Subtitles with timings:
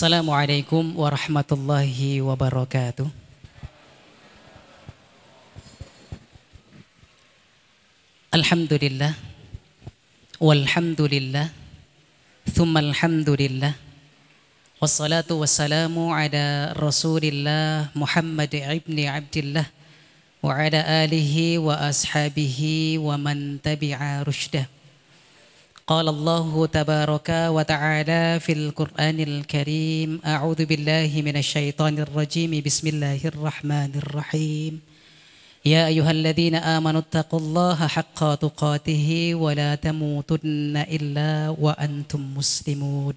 [0.00, 3.04] Assalamualaikum warahmatullahi wabarakatuh.
[8.32, 9.12] Alhamdulillah
[10.40, 11.52] walhamdulillah
[12.48, 13.76] thumma alhamdulillah
[14.80, 19.68] wassalatu wassalamu ala rasulillah Muhammad ibni Abdillah
[20.40, 24.64] wa ala alihi wa ashabihi wa man tabi'a rushdah
[25.90, 33.90] قال الله تبارك وتعالى في القرآن الكريم أعوذ بالله من الشيطان الرجيم بسم الله الرحمن
[33.98, 34.72] الرحيم.
[35.66, 43.14] يا أيها الذين آمنوا اتقوا الله حق تقاته ولا تموتن إلا وأنتم مسلمون.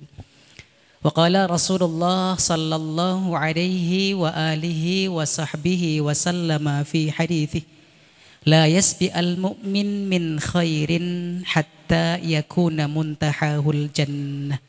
[1.04, 7.62] وقال رسول الله صلى الله عليه وآله وصحبه وسلم في حديثه
[8.44, 14.60] La yasbi'al mu'min min khairin hatta yakuna muntahahul jannah.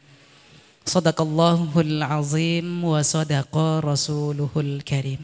[0.87, 5.18] Sadaqallahul azim wa sadaqa rasuluhul karim.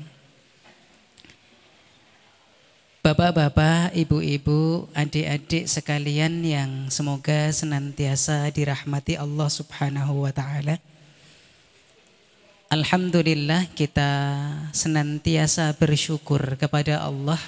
[3.06, 10.82] Bapak-bapak, ibu-ibu, adik-adik sekalian yang semoga senantiasa dirahmati Allah Subhanahu wa taala.
[12.66, 14.10] Alhamdulillah kita
[14.74, 17.38] senantiasa bersyukur kepada Allah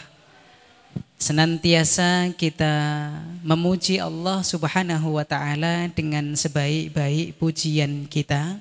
[1.22, 2.74] Senantiasa kita
[3.46, 8.58] memuji Allah Subhanahu wa taala dengan sebaik-baik pujian kita.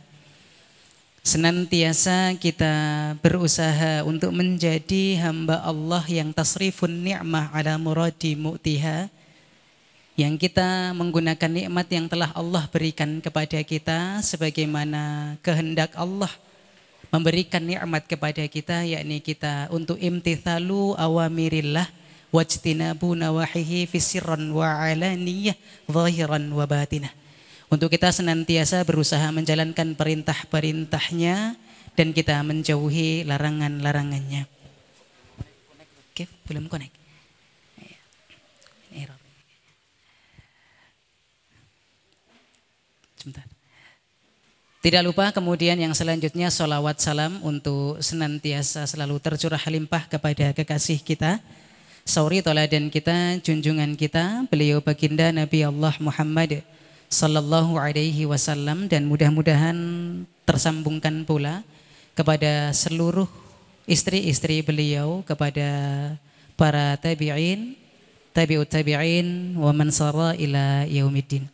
[1.25, 2.73] Senantiasa kita
[3.17, 9.09] berusaha untuk menjadi hamba Allah yang tasrifun ni'mah ala muradi mu'tiha.
[10.13, 16.29] Yang kita menggunakan nikmat yang telah Allah berikan kepada kita sebagaimana kehendak Allah
[17.09, 22.00] memberikan nikmat kepada kita yakni kita untuk imtithalu awamirillah
[22.31, 25.55] wajtinabu nawahihi fisirran wa alaniyah
[25.87, 27.11] zahiran wa batinah.
[27.71, 31.55] Untuk kita senantiasa berusaha menjalankan perintah-perintahnya
[31.95, 34.43] dan kita menjauhi larangan-larangannya.
[36.11, 37.01] Oke, belum connect.
[43.21, 43.45] Sebentar.
[44.81, 51.37] Tidak lupa kemudian yang selanjutnya solawat salam untuk senantiasa selalu tercurah limpah kepada kekasih kita
[52.01, 56.65] Sauri toladan kita, junjungan kita, beliau baginda Nabi Allah Muhammad
[57.11, 59.77] sallallahu alaihi wasallam dan mudah-mudahan
[60.41, 61.61] tersambungkan pula
[62.17, 63.29] kepada seluruh
[63.85, 65.69] istri-istri beliau, kepada
[66.57, 67.77] para tabi'in,
[68.33, 71.45] tabi'ut tabi'in wa man sara ila yaumiddin.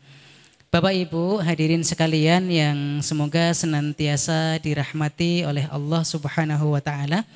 [0.68, 7.28] Bapak Ibu hadirin sekalian yang semoga senantiasa dirahmati oleh Allah Subhanahu wa taala.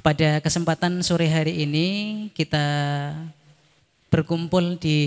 [0.00, 1.88] Pada kesempatan sore hari ini
[2.32, 2.64] kita
[4.08, 4.98] berkumpul di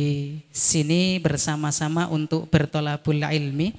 [0.53, 3.73] sini bersama-sama untuk bertolabul ilmi.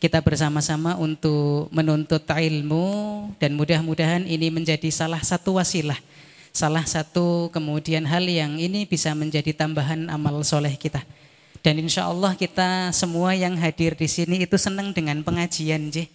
[0.00, 2.88] Kita bersama-sama untuk menuntut ilmu
[3.36, 6.00] dan mudah-mudahan ini menjadi salah satu wasilah.
[6.48, 11.04] Salah satu kemudian hal yang ini bisa menjadi tambahan amal soleh kita.
[11.60, 16.08] Dan insya Allah kita semua yang hadir di sini itu senang dengan pengajian, Jih.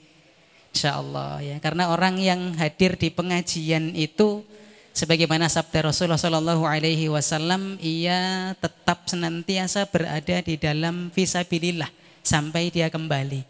[0.69, 4.45] Insya Allah ya, karena orang yang hadir di pengajian itu
[4.93, 11.89] sebagaimana sabda Rasulullah Shallallahu Alaihi Wasallam, ia tetap senantiasa berada di dalam visabilillah
[12.21, 13.41] sampai dia kembali.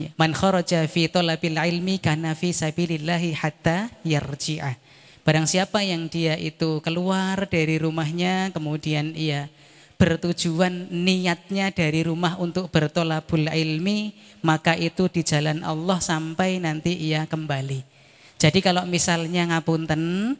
[0.00, 4.80] Ya, Man kharaja fi talabil ilmi kana fi sabilillahi hatta yarji'ah.
[5.20, 9.52] Barang siapa yang dia itu keluar dari rumahnya kemudian ia
[10.00, 17.28] bertujuan niatnya dari rumah untuk bertolabul ilmi, maka itu di jalan Allah sampai nanti ia
[17.28, 17.84] kembali.
[18.40, 20.32] Jadi kalau misalnya ngapunten,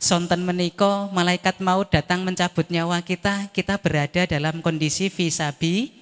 [0.00, 5.92] sonten meniko, malaikat mau datang mencabut nyawa kita, kita berada dalam kondisi visabi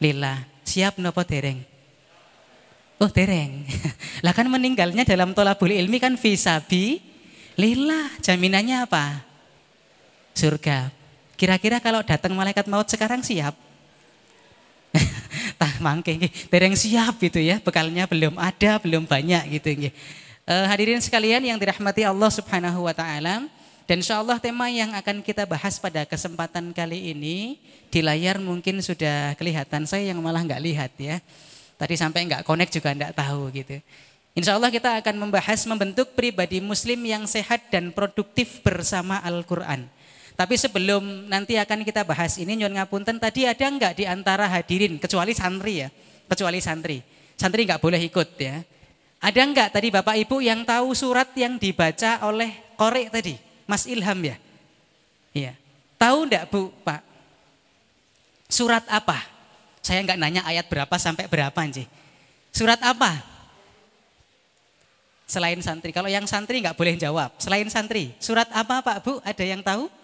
[0.00, 0.48] lillah.
[0.64, 1.60] Siap nopo dereng?
[2.96, 3.68] Oh dereng.
[4.24, 7.04] lah kan meninggalnya dalam tolabul ilmi kan visabi
[7.60, 8.08] lillah.
[8.24, 9.20] Jaminannya apa?
[10.32, 11.01] Surga.
[11.42, 13.58] Kira-kira kalau datang malaikat maut sekarang siap?
[15.58, 19.90] Tah mangke dereng siap gitu ya, bekalnya belum ada, belum banyak gitu.
[20.46, 23.50] Uh, hadirin sekalian yang dirahmati Allah Subhanahu wa taala,
[23.90, 27.58] dan insya Allah tema yang akan kita bahas pada kesempatan kali ini
[27.90, 31.18] di layar mungkin sudah kelihatan, saya yang malah nggak lihat ya.
[31.74, 33.82] Tadi sampai nggak connect juga nggak tahu gitu.
[34.38, 39.90] Insya Allah kita akan membahas membentuk pribadi muslim yang sehat dan produktif bersama Al-Quran.
[40.42, 44.98] Tapi sebelum nanti akan kita bahas ini Nyon Ngapunten tadi ada enggak di antara hadirin
[44.98, 45.88] kecuali santri ya,
[46.26, 46.98] kecuali santri.
[47.38, 48.58] Santri enggak boleh ikut ya.
[49.22, 53.38] Ada enggak tadi Bapak Ibu yang tahu surat yang dibaca oleh korek tadi,
[53.70, 54.34] Mas Ilham ya?
[55.30, 55.54] Iya.
[55.94, 57.06] Tahu enggak Bu, Pak?
[58.50, 59.22] Surat apa?
[59.78, 61.86] Saya enggak nanya ayat berapa sampai berapa anjing.
[62.50, 63.22] Surat apa?
[65.30, 65.94] Selain santri.
[65.94, 67.30] Kalau yang santri nggak boleh jawab.
[67.38, 68.10] Selain santri.
[68.18, 69.22] Surat apa Pak Bu?
[69.22, 70.01] Ada yang tahu?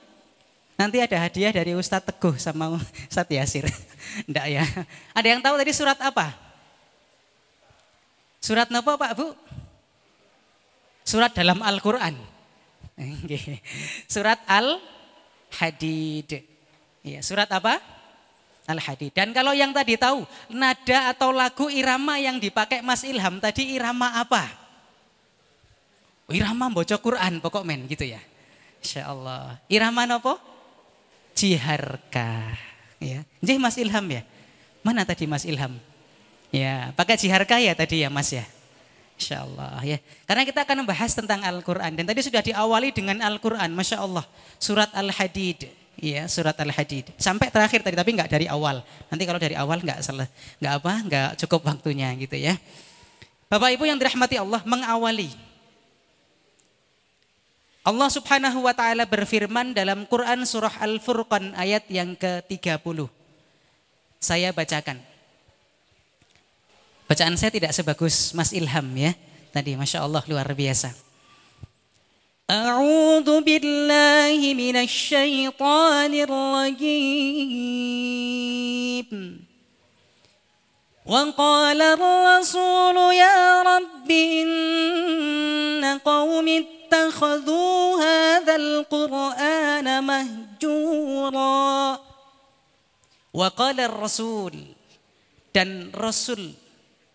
[0.78, 2.78] Nanti ada hadiah dari Ustadz Teguh sama
[3.10, 3.66] Ustadz Yasir.
[4.30, 4.62] Enggak ya.
[5.10, 6.30] Ada yang tahu tadi surat apa?
[8.38, 9.34] Surat apa Pak Bu?
[11.02, 12.14] Surat dalam Al-Quran.
[14.14, 16.30] Surat Al-Hadid.
[17.02, 17.82] Ya, surat apa?
[18.70, 19.10] Al-Hadid.
[19.16, 20.22] Dan kalau yang tadi tahu,
[20.54, 24.46] nada atau lagu irama yang dipakai Mas Ilham tadi irama apa?
[26.30, 28.20] Irama bocor Quran pokok men gitu ya.
[28.84, 29.56] Insya Allah.
[29.72, 30.57] Irama apa?
[31.38, 32.58] Jiharka.
[32.99, 33.23] Ya.
[33.38, 34.26] Jadi Mas Ilham ya.
[34.82, 35.79] Mana tadi Mas Ilham?
[36.50, 38.43] Ya, pakai jiharka ya tadi ya Mas ya.
[39.19, 39.99] Insya Allah ya.
[40.26, 41.94] Karena kita akan membahas tentang Al-Quran.
[41.94, 43.70] Dan tadi sudah diawali dengan Al-Quran.
[43.70, 44.26] Masya Allah.
[44.58, 45.70] Surat Al-Hadid.
[45.99, 47.11] Iya, surat Al-Hadid.
[47.19, 48.82] Sampai terakhir tadi, tapi nggak dari awal.
[49.11, 50.31] Nanti kalau dari awal nggak salah,
[50.62, 52.55] nggak apa, nggak cukup waktunya gitu ya.
[53.50, 55.47] Bapak Ibu yang dirahmati Allah mengawali.
[57.88, 63.11] Allah Subhanahu wa taala berfirman dalam Quran surah Al-Furqan ayat yang ke-30.
[64.23, 65.03] Saya bacakan.
[67.11, 69.11] Bacaan saya tidak sebagus Mas Ilham ya.
[69.51, 70.95] Tadi Masya Allah luar biasa.
[72.44, 77.79] أعوذ بالله من الشيطان الرجيم
[81.05, 86.47] وقال الرسول يا رب إن قوم
[86.88, 92.00] اتخذوا هذا القرآن مهجورا
[93.33, 94.55] وقال الرسول
[95.53, 96.50] dan Rasul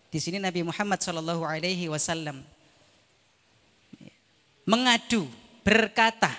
[0.09, 2.39] di sini Nabi Muhammad Shallallahu Alaihi Wasallam
[4.69, 5.25] mengadu,
[5.65, 6.29] berkata,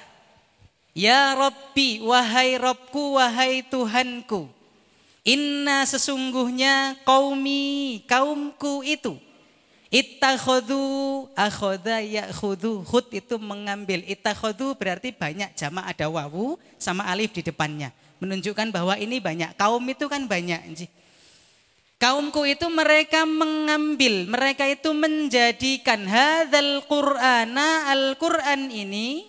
[0.94, 4.46] Ya Rabbi, wahai Robku, wahai Tuhanku,
[5.26, 9.18] Inna sesungguhnya kaumi, kaumku itu,
[9.95, 12.83] Ittakhadhu akhoda ya'khudhu.
[12.83, 14.03] Khud itu mengambil.
[14.03, 17.95] Ittakhadhu berarti banyak jama ada wawu sama alif di depannya.
[18.19, 19.55] Menunjukkan bahwa ini banyak.
[19.55, 20.59] Kaum itu kan banyak.
[21.95, 29.23] Kaumku itu mereka mengambil, mereka itu menjadikan hadzal Qur'ana Al-Qur'an ini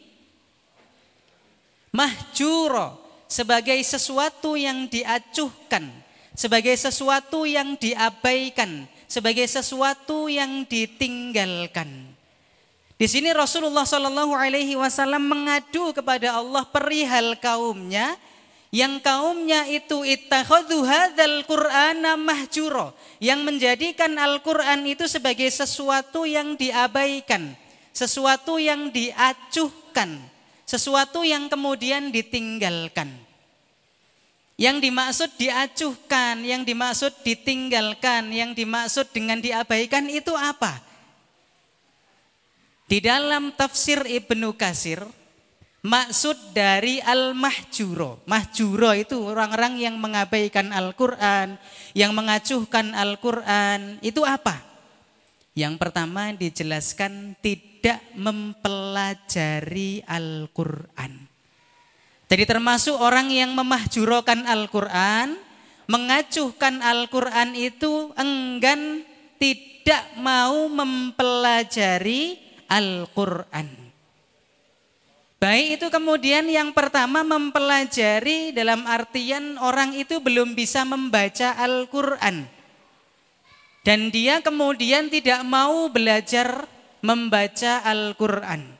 [1.94, 2.98] mahjuro
[3.30, 5.94] sebagai sesuatu yang diacuhkan,
[6.34, 12.14] sebagai sesuatu yang diabaikan, sebagai sesuatu yang ditinggalkan.
[12.97, 18.17] Di sini Rasulullah Shallallahu Alaihi Wasallam mengadu kepada Allah perihal kaumnya
[18.73, 27.53] yang kaumnya itu ittakhadhu hadzal qur'ana mahjuro yang menjadikan Al-Qur'an itu sebagai sesuatu yang diabaikan,
[27.93, 30.20] sesuatu yang diacuhkan,
[30.64, 33.25] sesuatu yang kemudian ditinggalkan.
[34.56, 40.81] Yang dimaksud diacuhkan, yang dimaksud ditinggalkan, yang dimaksud dengan diabaikan itu apa?
[42.88, 45.05] Di dalam tafsir Ibnu Kasir
[45.87, 48.26] Maksud dari al-mahjuro.
[48.26, 51.55] Mahjuro itu orang-orang yang mengabaikan Al-Quran,
[51.94, 54.03] yang mengacuhkan Al-Quran.
[54.03, 54.67] Itu apa?
[55.55, 61.25] Yang pertama dijelaskan tidak mempelajari Al-Quran.
[62.26, 65.38] Jadi termasuk orang yang memahjurokan Al-Quran,
[65.87, 69.06] mengacuhkan Al-Quran itu enggan
[69.38, 72.34] tidak mau mempelajari
[72.67, 73.86] Al-Quran.
[75.36, 82.48] Baik itu kemudian yang pertama mempelajari dalam artian orang itu belum bisa membaca Al-Quran.
[83.86, 86.67] Dan dia kemudian tidak mau belajar
[87.06, 88.75] membaca Al-Quran.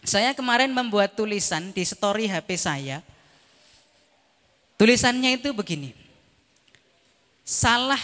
[0.00, 3.04] Saya kemarin membuat tulisan di story HP saya.
[4.80, 5.92] Tulisannya itu begini.
[7.44, 8.00] Salah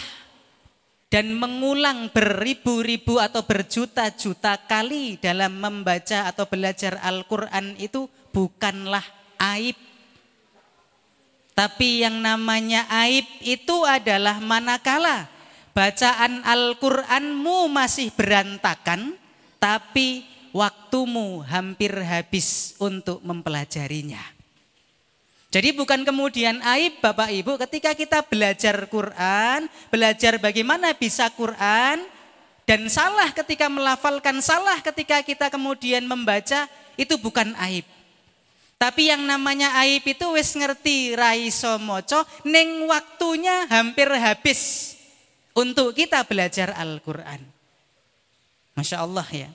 [1.09, 9.05] dan mengulang beribu-ribu atau berjuta-juta kali dalam membaca atau belajar Al-Quran itu bukanlah
[9.57, 9.79] aib.
[11.57, 15.33] Tapi yang namanya aib itu adalah manakala
[15.77, 19.13] bacaan Al-Quranmu masih berantakan,
[19.61, 20.25] tapi
[20.57, 24.21] waktumu hampir habis untuk mempelajarinya.
[25.53, 32.03] Jadi bukan kemudian aib Bapak Ibu ketika kita belajar Quran, belajar bagaimana bisa Quran,
[32.67, 36.67] dan salah ketika melafalkan, salah ketika kita kemudian membaca,
[36.99, 37.87] itu bukan aib.
[38.77, 44.93] Tapi yang namanya aib itu wis ngerti raiso moco, neng waktunya hampir habis
[45.57, 47.41] untuk kita belajar Al-Quran.
[48.77, 49.49] Masya Allah ya.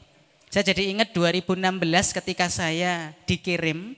[0.51, 3.96] Saya jadi ingat 2016 ketika saya dikirim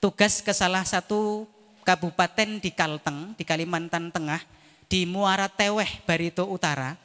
[0.00, 1.44] tugas ke salah satu
[1.84, 4.40] kabupaten di Kalteng, di Kalimantan Tengah,
[4.88, 6.96] di Muara Teweh, Barito Utara.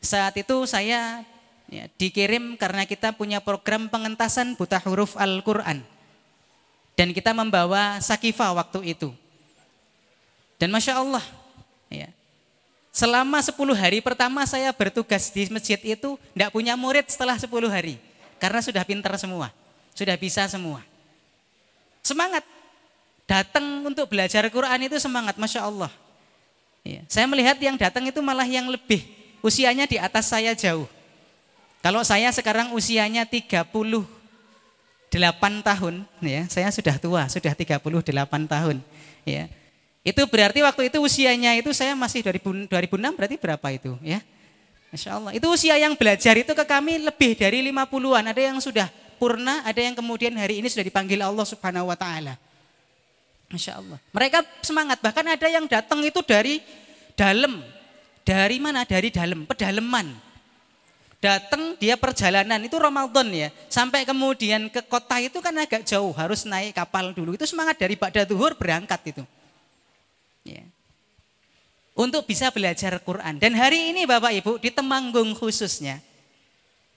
[0.00, 1.20] Saat itu saya
[1.72, 5.80] Ya, dikirim karena kita punya program pengentasan buta huruf Al-Quran.
[6.92, 9.08] Dan kita membawa sakifa waktu itu.
[10.60, 11.24] Dan Masya Allah,
[12.92, 17.96] selama 10 hari pertama saya bertugas di masjid itu, tidak punya murid setelah 10 hari.
[18.36, 19.48] Karena sudah pintar semua,
[19.96, 20.84] sudah bisa semua.
[22.04, 22.44] Semangat,
[23.24, 25.90] datang untuk belajar Quran itu semangat, Masya Allah.
[26.82, 29.06] Ya, saya melihat yang datang itu malah yang lebih,
[29.40, 30.90] usianya di atas saya jauh.
[31.78, 34.04] Kalau saya sekarang usianya 38
[35.62, 37.78] tahun, ya, saya sudah tua, sudah 38
[38.50, 38.76] tahun,
[39.22, 39.46] ya.
[40.02, 42.66] Itu berarti waktu itu usianya itu saya masih 2006
[43.14, 44.18] berarti berapa itu, ya?
[44.90, 45.32] Masya Allah.
[45.32, 48.28] Itu usia yang belajar itu ke kami lebih dari 50-an.
[48.28, 52.36] Ada yang sudah purna, ada yang kemudian hari ini sudah dipanggil Allah Subhanahu wa taala.
[53.48, 53.98] Masya Allah.
[54.12, 56.60] Mereka semangat, bahkan ada yang datang itu dari
[57.16, 57.62] dalam.
[58.22, 58.84] Dari mana?
[58.84, 60.32] Dari dalam, pedaleman
[61.22, 63.48] datang dia perjalanan itu Ramadan ya.
[63.70, 67.38] Sampai kemudian ke kota itu kan agak jauh, harus naik kapal dulu.
[67.38, 69.22] Itu semangat dari Ba'da Duhur berangkat itu.
[70.42, 70.66] Ya.
[71.94, 73.38] Untuk bisa belajar Quran.
[73.38, 76.02] Dan hari ini Bapak Ibu di Temanggung khususnya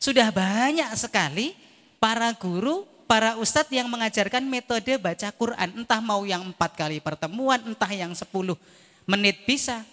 [0.02, 1.54] sudah banyak sekali
[2.02, 5.84] para guru, para ustadz yang mengajarkan metode baca Quran.
[5.84, 8.58] Entah mau yang empat kali pertemuan, entah yang sepuluh
[9.06, 9.86] menit bisa.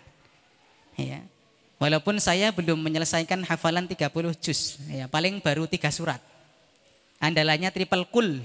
[0.99, 1.23] Ya.
[1.77, 6.17] Walaupun saya belum menyelesaikan hafalan 30 juz, ya, paling baru tiga surat.
[7.21, 8.41] Andalannya triple kul.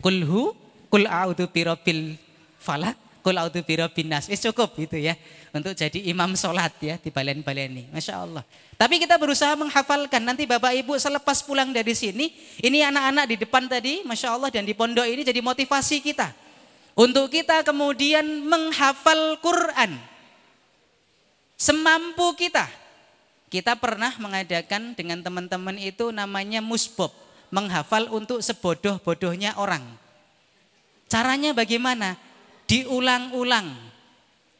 [0.00, 0.56] Kulhu,
[0.88, 2.14] kul a'udhu birabbil
[2.58, 4.30] falak, kul a'udhu birabbin nas.
[4.30, 5.18] Wis cukup gitu ya
[5.56, 7.88] untuk jadi imam sholat ya di balen-baleni.
[7.90, 8.44] Masya Allah.
[8.76, 10.20] Tapi kita berusaha menghafalkan.
[10.20, 14.68] Nanti Bapak Ibu selepas pulang dari sini, ini anak-anak di depan tadi, Masya Allah dan
[14.68, 16.28] di pondok ini jadi motivasi kita.
[16.96, 19.96] Untuk kita kemudian menghafal Quran.
[21.56, 22.68] Semampu kita.
[23.48, 27.12] Kita pernah mengadakan dengan teman-teman itu namanya musbob.
[27.48, 30.05] Menghafal untuk sebodoh-bodohnya orang.
[31.06, 32.18] Caranya bagaimana?
[32.66, 33.86] Diulang-ulang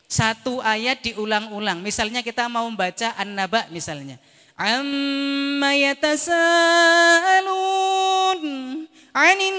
[0.07, 1.83] satu ayat diulang-ulang.
[1.83, 4.23] Misalnya kita mau membaca An-Naba misalnya.
[4.57, 6.41] Amma yatasaalun
[9.13, 9.57] 'anin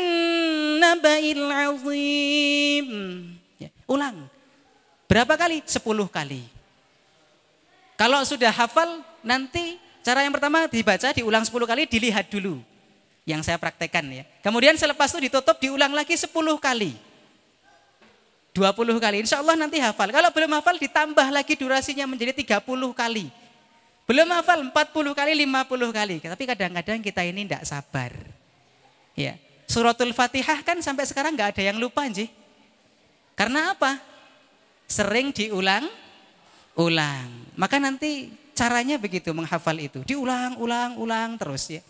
[0.82, 2.90] naba'il 'azim.
[3.62, 4.26] Ya, ulang.
[5.06, 5.62] Berapa kali?
[5.70, 6.42] Sepuluh kali.
[7.94, 12.58] Kalau sudah hafal nanti cara yang pertama dibaca diulang sepuluh kali dilihat dulu.
[13.28, 14.24] Yang saya praktekkan ya.
[14.40, 16.96] Kemudian selepas itu ditutup diulang lagi sepuluh kali.
[18.56, 19.22] 20 kali.
[19.22, 20.10] Insya Allah nanti hafal.
[20.10, 22.64] Kalau belum hafal ditambah lagi durasinya menjadi 30
[22.96, 23.30] kali.
[24.08, 24.74] Belum hafal 40
[25.14, 26.16] kali, 50 kali.
[26.24, 28.16] Tapi kadang-kadang kita ini tidak sabar.
[29.14, 29.36] Ya.
[29.68, 32.32] Suratul Fatihah kan sampai sekarang nggak ada yang lupa sih.
[33.36, 34.00] Karena apa?
[34.88, 35.86] Sering diulang,
[36.80, 37.28] ulang.
[37.60, 40.02] Maka nanti caranya begitu menghafal itu.
[40.08, 41.84] Diulang, ulang, ulang terus ya.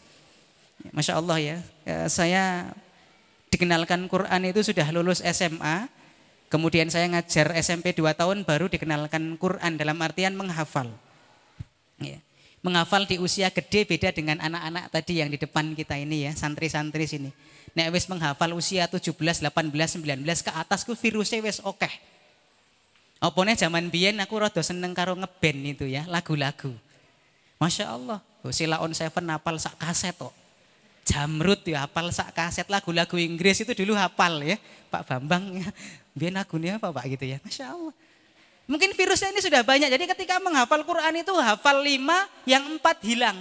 [0.94, 2.74] Masya Allah ya, ya saya
[3.50, 5.90] dikenalkan Quran itu sudah lulus SMA,
[6.54, 10.92] kemudian saya ngajar SMP 2 tahun baru dikenalkan Quran dalam artian menghafal.
[11.98, 12.22] Ya.
[12.62, 17.06] Menghafal di usia gede beda dengan anak-anak tadi yang di depan kita ini ya, santri-santri
[17.10, 17.30] sini.
[17.78, 19.50] Nek wis menghafal usia 17, 18,
[20.02, 21.78] 19 ke atas ku virusnya wis oke.
[21.86, 21.94] Okay.
[23.18, 26.70] Opone zaman biyen aku rada seneng karo ngeband itu ya, lagu-lagu.
[27.58, 28.22] Masya Allah,
[28.54, 30.34] Sila on Seven hafal sak kaset kok.
[31.08, 34.60] Jamrut ya hafal sak kaset lagu-lagu Inggris itu dulu hafal ya.
[34.92, 35.68] Pak Bambang ya.
[36.12, 37.40] Biar lagunya apa Pak gitu ya.
[37.40, 37.96] Masya Allah.
[38.68, 39.88] Mungkin virusnya ini sudah banyak.
[39.88, 43.40] Jadi ketika menghafal Quran itu hafal lima, yang empat hilang.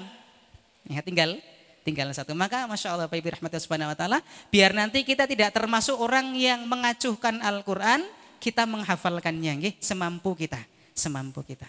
[0.87, 1.43] Ya tinggal
[1.83, 2.31] tinggal satu.
[2.39, 4.19] Maka Masya Allah Pak Ibu Rahmatullah Subhanahu Wa Ta'ala.
[4.55, 8.07] Biar nanti kita tidak termasuk orang yang mengacuhkan Al-Quran.
[8.39, 9.75] Kita menghafalkannya.
[9.83, 10.63] Semampu kita.
[10.95, 11.67] Semampu kita.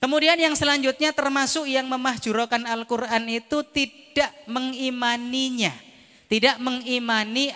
[0.00, 5.76] Kemudian yang selanjutnya termasuk yang memahjurakan Al-Quran itu tidak mengimaninya.
[6.24, 7.52] Tidak mengimani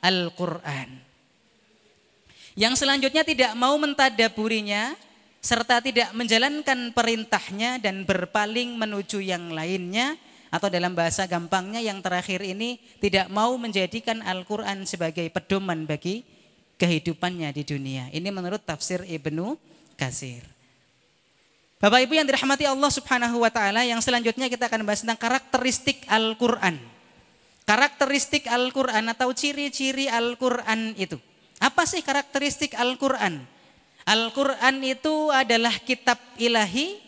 [0.00, 0.88] Al-Quran.
[2.56, 4.96] Yang selanjutnya tidak mau mentadaburinya
[5.38, 10.18] serta tidak menjalankan perintahnya dan berpaling menuju yang lainnya
[10.50, 16.24] atau dalam bahasa gampangnya yang terakhir ini tidak mau menjadikan Al-Quran sebagai pedoman bagi
[16.80, 18.08] kehidupannya di dunia.
[18.10, 19.54] Ini menurut tafsir Ibnu
[19.94, 20.57] Kasir.
[21.78, 26.02] Bapak Ibu yang dirahmati Allah Subhanahu wa taala, yang selanjutnya kita akan bahas tentang karakteristik
[26.10, 26.74] Al-Qur'an.
[27.62, 31.22] Karakteristik Al-Qur'an atau ciri-ciri Al-Qur'an itu.
[31.62, 33.46] Apa sih karakteristik Al-Qur'an?
[34.10, 36.98] Al-Qur'an itu adalah kitab ilahi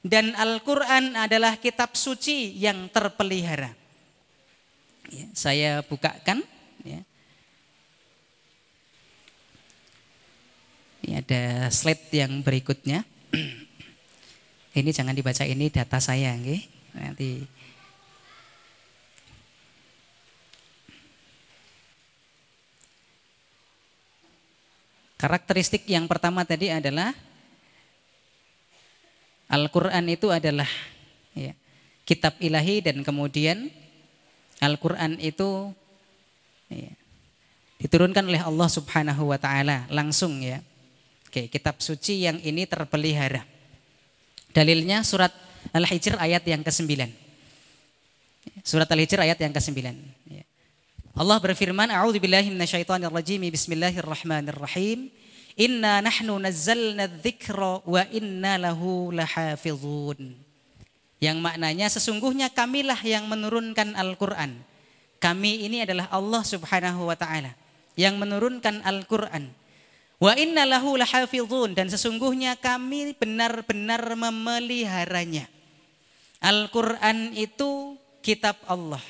[0.00, 3.68] dan Al-Qur'an adalah kitab suci yang terpelihara.
[5.12, 6.40] Ya, saya bukakan
[6.88, 7.04] ya.
[11.04, 13.04] Ini ada slide yang berikutnya.
[14.76, 16.62] Ini jangan dibaca ini data saya, nggih.
[17.00, 17.48] Nanti
[25.16, 27.16] Karakteristik yang pertama tadi adalah
[29.48, 30.68] Al-Quran itu adalah
[31.32, 31.56] ya,
[32.04, 33.72] kitab ilahi dan kemudian
[34.60, 35.72] Al-Quran itu
[36.68, 36.92] ya,
[37.80, 40.60] diturunkan oleh Allah Subhanahu wa taala langsung ya.
[41.32, 43.55] Oke, kitab suci yang ini terpelihara.
[44.56, 45.36] Dalilnya surat
[45.76, 46.88] Al-Hijr ayat yang ke-9.
[48.64, 49.76] Surat Al-Hijr ayat yang ke-9.
[50.32, 50.48] Ya.
[51.12, 53.44] Allah berfirman, A'udzu billahi minasyaitonir rajim.
[53.52, 55.12] Bismillahirrahmanirrahim.
[55.60, 60.40] Inna nahnu nazzalna dzikra wa inna lahu lahafizun.
[61.20, 64.56] Yang maknanya sesungguhnya kamilah yang menurunkan Al-Qur'an.
[65.20, 67.52] Kami ini adalah Allah Subhanahu wa taala
[67.92, 69.52] yang menurunkan Al-Qur'an
[70.16, 75.44] Wa inna lahu lahafizun dan sesungguhnya kami benar-benar memeliharanya.
[76.40, 79.02] Al-Qur'an itu kitab Allah.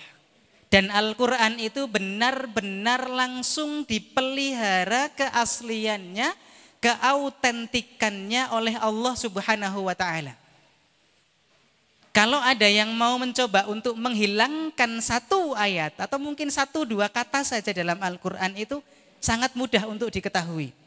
[0.66, 6.34] Dan Al-Qur'an itu benar-benar langsung dipelihara keasliannya,
[6.82, 10.34] keautentikannya oleh Allah Subhanahu wa taala.
[12.10, 17.70] Kalau ada yang mau mencoba untuk menghilangkan satu ayat atau mungkin satu dua kata saja
[17.70, 18.82] dalam Al-Qur'an itu
[19.22, 20.85] sangat mudah untuk diketahui.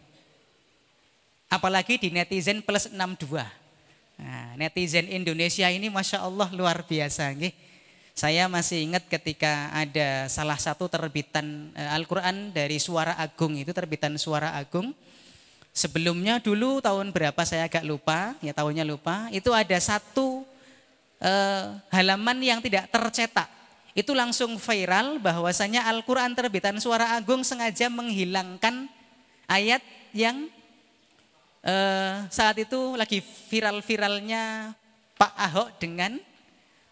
[1.50, 3.42] Apalagi di netizen plus 62.
[4.22, 7.34] Nah, netizen Indonesia ini Masya Allah luar biasa.
[7.34, 7.52] Nih.
[8.14, 14.14] Saya masih ingat ketika ada salah satu terbitan eh, Al-Quran dari Suara Agung, itu terbitan
[14.20, 14.94] Suara Agung.
[15.72, 20.44] Sebelumnya dulu tahun berapa saya agak lupa, ya tahunnya lupa, itu ada satu
[21.24, 23.48] eh, halaman yang tidak tercetak.
[23.96, 28.86] Itu langsung viral bahwasanya Al-Quran terbitan Suara Agung sengaja menghilangkan
[29.48, 29.80] ayat
[30.12, 30.52] yang
[31.64, 34.74] eh, saat itu lagi viral-viralnya
[35.20, 36.16] Pak Ahok dengan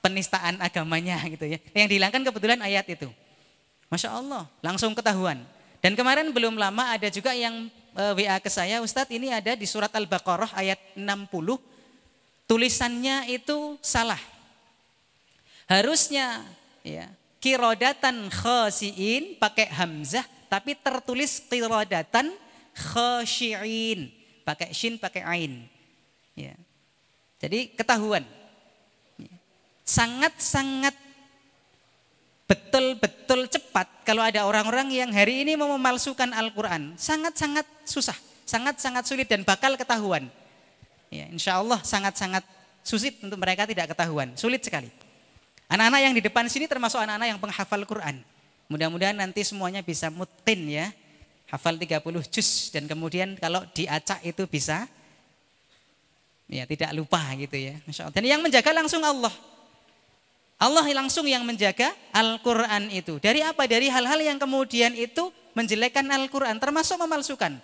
[0.04, 1.60] penistaan agamanya gitu ya.
[1.76, 3.08] Yang dihilangkan kebetulan ayat itu.
[3.88, 5.40] Masya Allah, langsung ketahuan.
[5.80, 9.64] Dan kemarin belum lama ada juga yang eh, WA ke saya, Ustadz ini ada di
[9.64, 11.32] surat Al-Baqarah ayat 60,
[12.44, 14.20] tulisannya itu salah.
[15.68, 16.44] Harusnya
[16.84, 17.08] ya
[17.40, 22.32] kirodatan khasiin pakai hamzah, tapi tertulis kirodatan
[22.76, 24.17] khasyiin
[24.48, 25.68] pakai shin, pakai ain.
[26.40, 26.56] Ya.
[27.44, 28.24] Jadi ketahuan.
[29.84, 30.96] Sangat-sangat
[32.48, 36.96] betul-betul cepat kalau ada orang-orang yang hari ini mau memalsukan Al-Quran.
[36.96, 38.16] Sangat-sangat susah,
[38.48, 40.32] sangat-sangat sulit dan bakal ketahuan.
[41.12, 42.44] Ya, insya Allah sangat-sangat
[42.84, 44.32] sulit untuk mereka tidak ketahuan.
[44.40, 44.92] Sulit sekali.
[45.68, 48.24] Anak-anak yang di depan sini termasuk anak-anak yang penghafal Quran.
[48.68, 50.92] Mudah-mudahan nanti semuanya bisa mutin ya
[51.48, 54.88] hafal 30 juz dan kemudian kalau diacak itu bisa
[56.48, 57.76] ya tidak lupa gitu ya.
[57.84, 58.16] Masya Allah.
[58.16, 59.32] Dan yang menjaga langsung Allah.
[60.58, 63.22] Allah langsung yang menjaga Al-Quran itu.
[63.22, 63.70] Dari apa?
[63.70, 67.62] Dari hal-hal yang kemudian itu menjelekkan Al-Quran, termasuk memalsukan.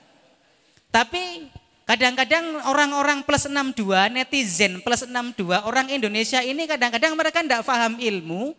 [0.94, 1.50] Tapi
[1.90, 8.54] kadang-kadang orang-orang plus 62, netizen plus 62, orang Indonesia ini kadang-kadang mereka tidak paham ilmu.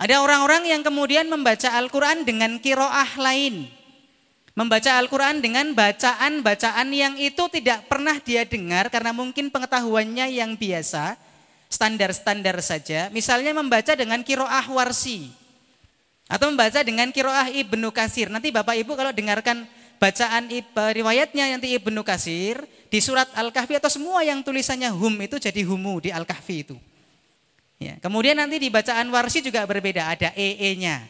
[0.00, 3.68] Ada orang-orang yang kemudian membaca Al-Quran dengan kiroah lain.
[4.54, 11.18] Membaca Al-Quran dengan bacaan-bacaan yang itu tidak pernah dia dengar karena mungkin pengetahuannya yang biasa
[11.66, 13.10] standar-standar saja.
[13.10, 15.34] Misalnya membaca dengan kiroah warsi.
[16.30, 18.30] Atau membaca dengan kiroah ibnu kasir.
[18.30, 19.66] Nanti Bapak Ibu kalau dengarkan
[19.98, 22.62] bacaan riwayatnya nanti ibnu kasir.
[22.86, 26.78] Di surat Al-Kahfi atau semua yang tulisannya hum itu jadi humu di Al-Kahfi itu.
[27.82, 27.98] Ya.
[27.98, 30.14] Kemudian nanti di bacaan warsi juga berbeda.
[30.14, 31.02] Ada ee-nya.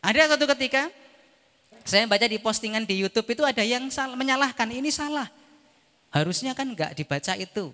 [0.00, 0.88] Ada satu ketika
[1.84, 5.28] saya baca di postingan di YouTube itu ada yang salah, menyalahkan ini salah.
[6.10, 7.70] Harusnya kan enggak dibaca itu.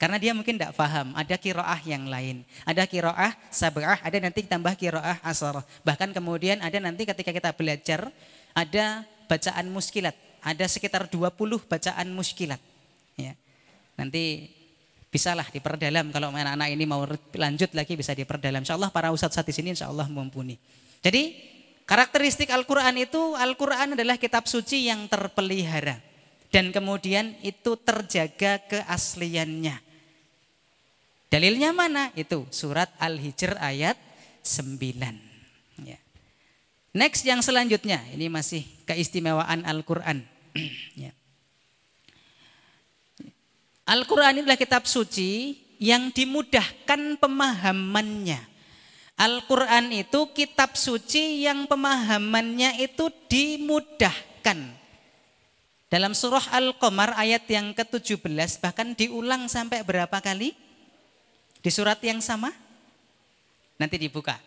[0.00, 2.40] Karena dia mungkin tidak paham, ada kiroah yang lain.
[2.64, 5.60] Ada kiroah sabrah, ada nanti tambah kiroah asar.
[5.84, 8.08] Bahkan kemudian ada nanti ketika kita belajar,
[8.56, 10.16] ada bacaan muskilat.
[10.40, 11.36] Ada sekitar 20
[11.68, 12.56] bacaan muskilat.
[13.20, 13.36] Ya.
[14.00, 14.48] Nanti
[15.12, 17.04] bisalah diperdalam kalau anak-anak ini mau
[17.36, 18.64] lanjut lagi bisa diperdalam.
[18.64, 20.56] Insya Allah para ustadz di sini insya Allah mumpuni.
[21.04, 21.36] Jadi
[21.90, 25.98] karakteristik Al-Quran itu, Al-Quran adalah kitab suci yang terpelihara.
[26.50, 29.82] Dan kemudian itu terjaga keasliannya.
[31.30, 32.10] Dalilnya mana?
[32.18, 33.98] Itu surat Al-Hijr ayat
[34.42, 35.82] 9.
[35.86, 35.98] Ya.
[36.90, 40.26] Next yang selanjutnya, ini masih keistimewaan Al-Quran.
[41.06, 41.14] ya.
[43.86, 48.49] Al-Quran adalah kitab suci yang dimudahkan pemahamannya.
[49.20, 54.80] Al-Quran itu kitab suci yang pemahamannya itu dimudahkan.
[55.92, 60.56] Dalam surah Al-Qamar ayat yang ke-17 bahkan diulang sampai berapa kali?
[61.60, 62.48] Di surat yang sama?
[63.76, 64.40] Nanti dibuka.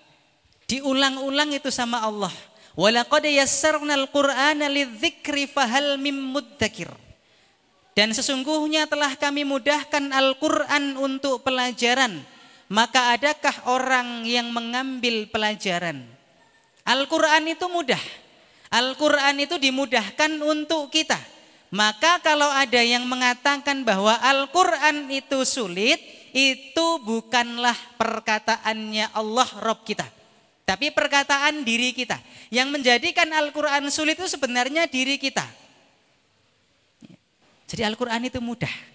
[0.66, 2.34] Diulang-ulang itu sama Allah.
[2.74, 3.30] Walaqad
[4.10, 4.66] Qur'ana
[5.54, 6.34] fahal mim.
[7.94, 12.33] Dan sesungguhnya telah kami mudahkan Al-Quran untuk pelajaran.
[12.74, 16.02] Maka adakah orang yang mengambil pelajaran?
[16.82, 18.02] Al-Quran itu mudah.
[18.74, 21.22] Al-Quran itu dimudahkan untuk kita.
[21.70, 26.02] Maka kalau ada yang mengatakan bahwa Al-Quran itu sulit,
[26.34, 30.10] itu bukanlah perkataannya Allah Rob kita.
[30.66, 32.18] Tapi perkataan diri kita.
[32.50, 35.46] Yang menjadikan Al-Quran sulit itu sebenarnya diri kita.
[37.70, 38.93] Jadi Al-Quran itu mudah.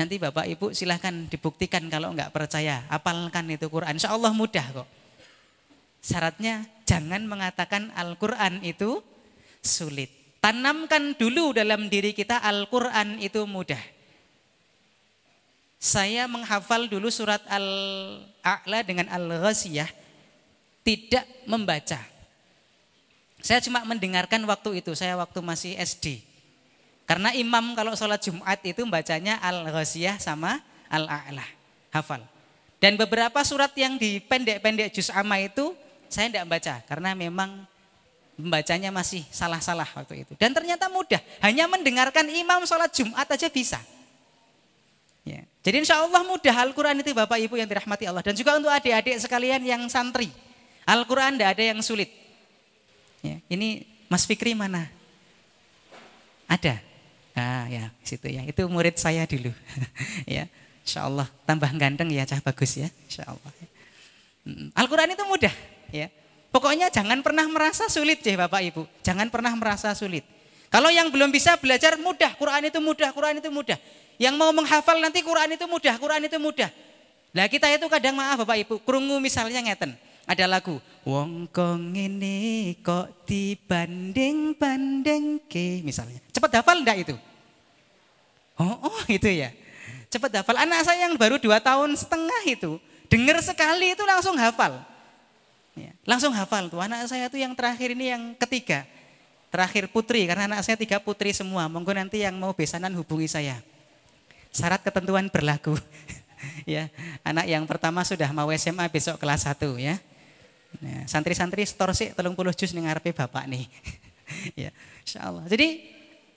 [0.00, 2.88] Nanti Bapak Ibu silahkan dibuktikan kalau enggak percaya.
[2.88, 4.00] Apalkan itu Quran.
[4.00, 4.88] Insya Allah mudah kok.
[6.00, 9.04] Syaratnya jangan mengatakan Al-Quran itu
[9.60, 10.08] sulit.
[10.40, 14.00] Tanamkan dulu dalam diri kita Al-Quran itu mudah
[15.80, 19.88] saya menghafal dulu surat Al-A'la dengan Al-Ghasiyah
[20.84, 21.96] tidak membaca.
[23.40, 26.20] Saya cuma mendengarkan waktu itu, saya waktu masih SD.
[27.10, 31.42] Karena imam kalau sholat Jumat itu membacanya Al-Ghasiyah sama Al-A'la.
[31.90, 32.22] Hafal.
[32.78, 35.74] Dan beberapa surat yang di pendek-pendek juz amma itu
[36.06, 36.74] saya tidak membaca.
[36.86, 37.66] Karena memang
[38.38, 40.38] membacanya masih salah-salah waktu itu.
[40.38, 41.18] Dan ternyata mudah.
[41.42, 43.82] Hanya mendengarkan imam sholat Jumat aja bisa.
[45.26, 45.42] Ya.
[45.66, 48.22] Jadi insya Allah mudah Al-Quran itu Bapak Ibu yang dirahmati Allah.
[48.22, 50.30] Dan juga untuk adik-adik sekalian yang santri.
[50.86, 52.14] Al-Quran tidak ada yang sulit.
[53.18, 53.42] Ya.
[53.50, 54.86] Ini Mas Fikri mana?
[56.46, 56.89] Ada?
[57.34, 58.42] Ah ya situ ya.
[58.46, 59.50] Itu murid saya dulu.
[60.26, 60.46] ya.
[60.80, 62.88] Insya Allah tambah ganteng ya cah bagus ya.
[63.06, 63.50] Insya Allah.
[64.74, 65.54] Al-Quran itu mudah.
[65.94, 66.08] Ya.
[66.50, 68.82] Pokoknya jangan pernah merasa sulit ya Bapak Ibu.
[69.06, 70.26] Jangan pernah merasa sulit.
[70.70, 73.78] Kalau yang belum bisa belajar mudah, Quran itu mudah, Quran itu mudah.
[74.22, 76.70] Yang mau menghafal nanti Quran itu mudah, Quran itu mudah.
[77.30, 79.94] Nah kita itu kadang maaf Bapak Ibu, kerungu misalnya ngeten.
[80.30, 86.22] Ada lagu, wong kong ini kok dibanding-banding ke misalnya.
[86.30, 87.18] Cepat hafal enggak itu?
[88.54, 89.50] Oh, oh itu ya.
[90.06, 90.54] Cepat hafal.
[90.62, 92.78] Anak saya yang baru dua tahun setengah itu,
[93.10, 94.86] dengar sekali itu langsung hafal.
[95.74, 96.78] Ya, langsung hafal tuh.
[96.78, 98.86] Anak saya tuh yang terakhir ini yang ketiga.
[99.50, 101.66] Terakhir putri, karena anak saya tiga putri semua.
[101.66, 103.58] Monggo nanti yang mau besanan hubungi saya
[104.50, 105.78] syarat ketentuan berlaku.
[106.68, 106.90] ya,
[107.22, 109.96] anak yang pertama sudah mau SMA besok kelas 1 ya.
[110.78, 113.66] Nah, santri-santri setor sih telung puluh jus nih ngarepe bapak nih.
[114.62, 114.70] ya,
[115.02, 115.42] insya Allah.
[115.50, 115.82] Jadi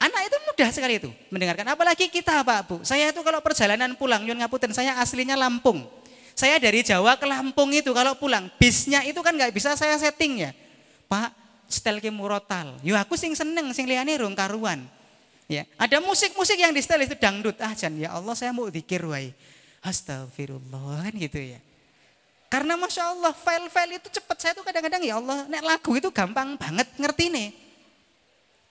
[0.01, 1.69] anak itu mudah sekali itu mendengarkan.
[1.69, 2.75] Apalagi kita Pak Bu.
[2.81, 5.85] Saya itu kalau perjalanan pulang, Yun Ngapunten, saya aslinya Lampung.
[6.33, 10.49] Saya dari Jawa ke Lampung itu kalau pulang, bisnya itu kan nggak bisa saya setting
[10.49, 10.51] ya.
[11.05, 11.29] Pak,
[11.69, 12.81] setel ke murotal.
[12.81, 14.81] Yo aku sing seneng, sing liane rong karuan.
[15.45, 17.53] Ya, ada musik-musik yang di setel itu dangdut.
[17.61, 19.29] Ah, Jan, ya Allah saya mau dikir wai.
[19.83, 21.59] Astagfirullah kan gitu ya.
[22.53, 24.37] Karena Masya Allah file-file itu cepat.
[24.37, 27.49] Saya tuh kadang-kadang ya Allah, nek lagu itu gampang banget ngerti nih.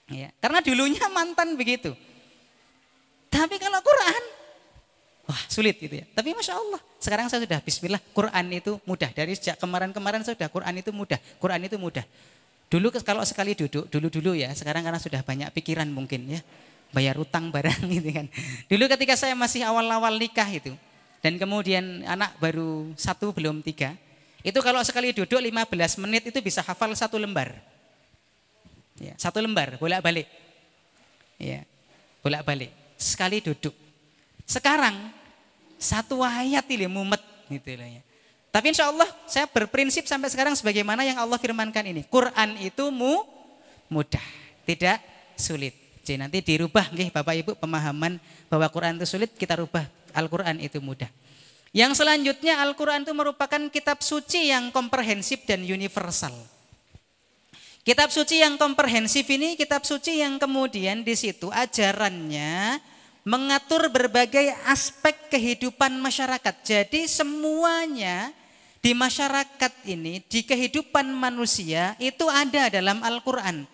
[0.07, 1.91] Ya, karena dulunya mantan begitu.
[3.27, 4.23] Tapi kalau Quran,
[5.27, 6.07] wah sulit gitu ya.
[6.15, 9.11] Tapi Masya Allah, sekarang saya sudah bismillah, Quran itu mudah.
[9.11, 11.19] Dari sejak kemarin-kemarin saya sudah Quran itu mudah.
[11.43, 12.07] Quran itu mudah.
[12.71, 16.39] Dulu kalau sekali duduk, dulu-dulu ya, sekarang karena sudah banyak pikiran mungkin ya.
[16.95, 18.31] Bayar utang barang gitu kan.
[18.71, 20.71] Dulu ketika saya masih awal-awal nikah itu,
[21.23, 23.95] dan kemudian anak baru satu belum tiga,
[24.43, 27.55] itu kalau sekali duduk 15 menit itu bisa hafal satu lembar.
[28.99, 30.27] Ya, satu lembar, bolak-balik.
[31.39, 31.63] Ya,
[32.19, 32.75] bolak-balik.
[32.99, 33.71] Sekali duduk.
[34.43, 35.15] Sekarang
[35.79, 38.03] satu ayat ini mumet gitu loh ya.
[38.51, 42.03] Tapi insya Allah saya berprinsip sampai sekarang sebagaimana yang Allah firmankan ini.
[42.03, 43.23] Quran itu mu,
[43.87, 44.21] mudah,
[44.67, 44.99] tidak
[45.39, 45.71] sulit.
[46.03, 48.19] Jadi nanti dirubah nih Bapak Ibu pemahaman
[48.51, 51.09] bahwa Quran itu sulit kita rubah Al-Quran itu mudah.
[51.73, 56.33] Yang selanjutnya Al-Quran itu merupakan kitab suci yang komprehensif dan universal.
[57.83, 62.79] Kitab suci yang komprehensif ini kitab suci yang kemudian di situ ajarannya
[63.27, 66.55] mengatur berbagai aspek kehidupan masyarakat.
[66.63, 68.31] Jadi semuanya
[68.83, 73.67] di masyarakat ini, di kehidupan manusia itu ada dalam Al-Quran.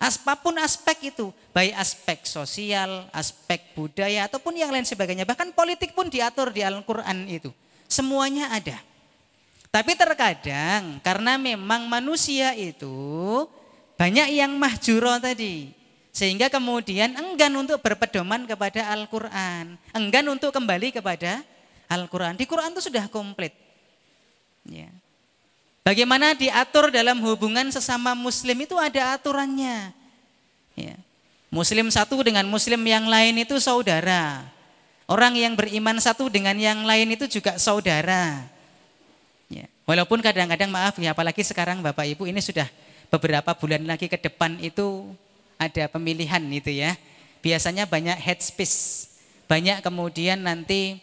[0.00, 5.28] Apa pun aspek itu, baik aspek sosial, aspek budaya, ataupun yang lain sebagainya.
[5.28, 7.52] Bahkan politik pun diatur di Al-Quran itu.
[7.84, 8.80] Semuanya ada.
[9.68, 12.90] Tapi terkadang karena memang manusia itu
[14.00, 15.76] banyak yang mahjuro tadi.
[16.10, 19.78] Sehingga kemudian enggan untuk berpedoman kepada Al-Quran.
[19.94, 21.44] Enggan untuk kembali kepada
[21.86, 22.40] Al-Quran.
[22.40, 23.54] Di Quran itu sudah komplit.
[24.66, 24.90] Ya.
[25.80, 29.96] Bagaimana diatur dalam hubungan sesama muslim itu ada aturannya.
[30.76, 30.96] Ya.
[31.50, 34.44] Muslim satu dengan muslim yang lain itu saudara.
[35.10, 38.46] Orang yang beriman satu dengan yang lain itu juga saudara.
[39.50, 39.66] Ya.
[39.88, 42.70] Walaupun kadang-kadang maaf ya apalagi sekarang Bapak Ibu ini sudah
[43.10, 45.10] beberapa bulan lagi ke depan itu
[45.58, 46.94] ada pemilihan itu ya.
[47.42, 49.08] Biasanya banyak head speech.
[49.50, 51.02] Banyak kemudian nanti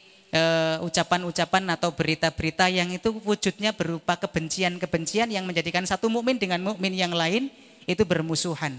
[0.84, 6.92] ucapan-ucapan uh, atau berita-berita yang itu wujudnya berupa kebencian-kebencian yang menjadikan satu mukmin dengan mukmin
[6.92, 7.48] yang lain
[7.88, 8.76] itu bermusuhan.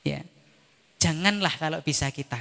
[0.00, 0.24] Ya.
[0.96, 2.40] Janganlah kalau bisa kita.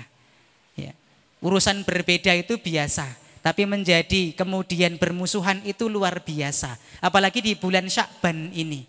[0.80, 0.96] Ya.
[1.44, 3.04] Urusan berbeda itu biasa,
[3.44, 6.80] tapi menjadi kemudian bermusuhan itu luar biasa.
[7.04, 8.88] Apalagi di bulan Syakban ini.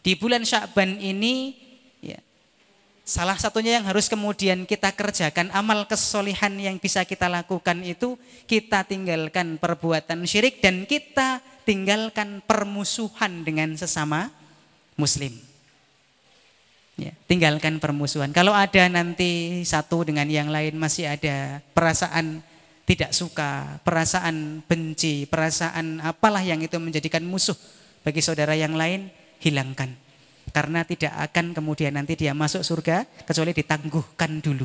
[0.00, 1.65] Di bulan Syakban ini
[3.06, 8.18] Salah satunya yang harus kemudian kita kerjakan, amal kesolihan yang bisa kita lakukan itu,
[8.50, 14.34] kita tinggalkan perbuatan syirik dan kita tinggalkan permusuhan dengan sesama
[14.98, 15.38] muslim.
[16.98, 18.34] Ya, tinggalkan permusuhan.
[18.34, 22.42] Kalau ada nanti satu dengan yang lain masih ada perasaan
[22.90, 27.54] tidak suka, perasaan benci, perasaan apalah yang itu menjadikan musuh
[28.02, 30.05] bagi saudara yang lain, hilangkan
[30.56, 34.64] karena tidak akan kemudian nanti dia masuk surga kecuali ditangguhkan dulu.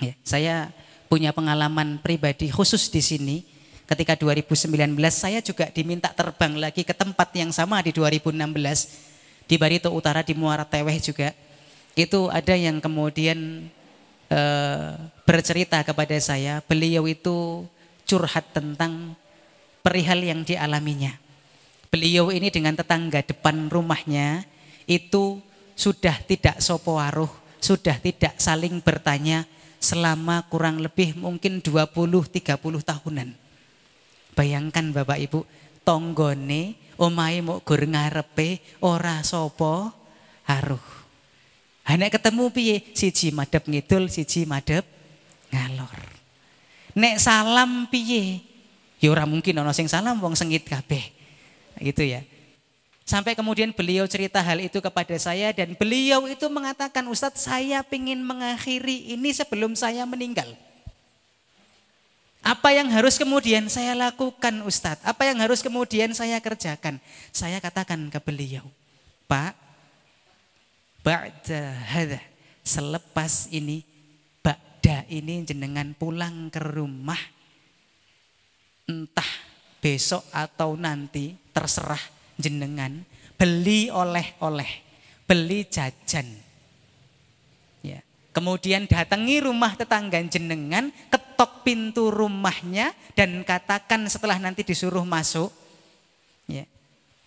[0.00, 0.72] Ya, saya
[1.12, 3.36] punya pengalaman pribadi khusus di sini.
[3.84, 4.72] Ketika 2019
[5.12, 8.40] saya juga diminta terbang lagi ke tempat yang sama di 2016
[9.44, 11.36] di Barito Utara di Muara Teweh juga.
[11.92, 13.68] Itu ada yang kemudian
[14.32, 14.40] e,
[15.28, 17.68] bercerita kepada saya, beliau itu
[18.08, 19.12] curhat tentang
[19.84, 21.12] perihal yang dialaminya.
[21.92, 24.48] Beliau ini dengan tetangga depan rumahnya
[24.90, 25.38] itu
[25.78, 27.30] sudah tidak sopoaruh,
[27.62, 29.46] sudah tidak saling bertanya
[29.78, 33.30] selama kurang lebih mungkin 20-30 tahunan.
[34.34, 35.46] Bayangkan Bapak Ibu,
[35.86, 39.94] tonggone omai mau gur ngarepe ora sopo
[40.50, 40.82] haruh.
[41.86, 44.84] Hanya ketemu piye siji madep ngidul, siji madep
[45.54, 45.96] ngalor.
[46.98, 48.42] Nek salam piye?
[49.00, 51.02] Ya ora mungkin ana sing salam wong sengit kabeh.
[51.80, 52.20] Gitu ya.
[53.10, 58.22] Sampai kemudian beliau cerita hal itu kepada saya dan beliau itu mengatakan Ustadz saya ingin
[58.22, 60.46] mengakhiri ini sebelum saya meninggal.
[62.38, 65.02] Apa yang harus kemudian saya lakukan Ustadz?
[65.02, 67.02] Apa yang harus kemudian saya kerjakan?
[67.34, 68.62] Saya katakan ke beliau,
[69.26, 69.58] Pak,
[71.02, 72.22] Ba'da hadha,
[72.62, 73.82] selepas ini,
[74.38, 77.18] Ba'da ini jenengan pulang ke rumah,
[78.86, 79.30] entah
[79.82, 83.04] besok atau nanti, terserah jenengan
[83.40, 84.68] beli oleh-oleh,
[85.24, 86.28] beli jajan.
[87.80, 88.04] Ya.
[88.36, 95.48] Kemudian datangi rumah tetangga jenengan, ketok pintu rumahnya dan katakan setelah nanti disuruh masuk,
[96.44, 96.68] ya,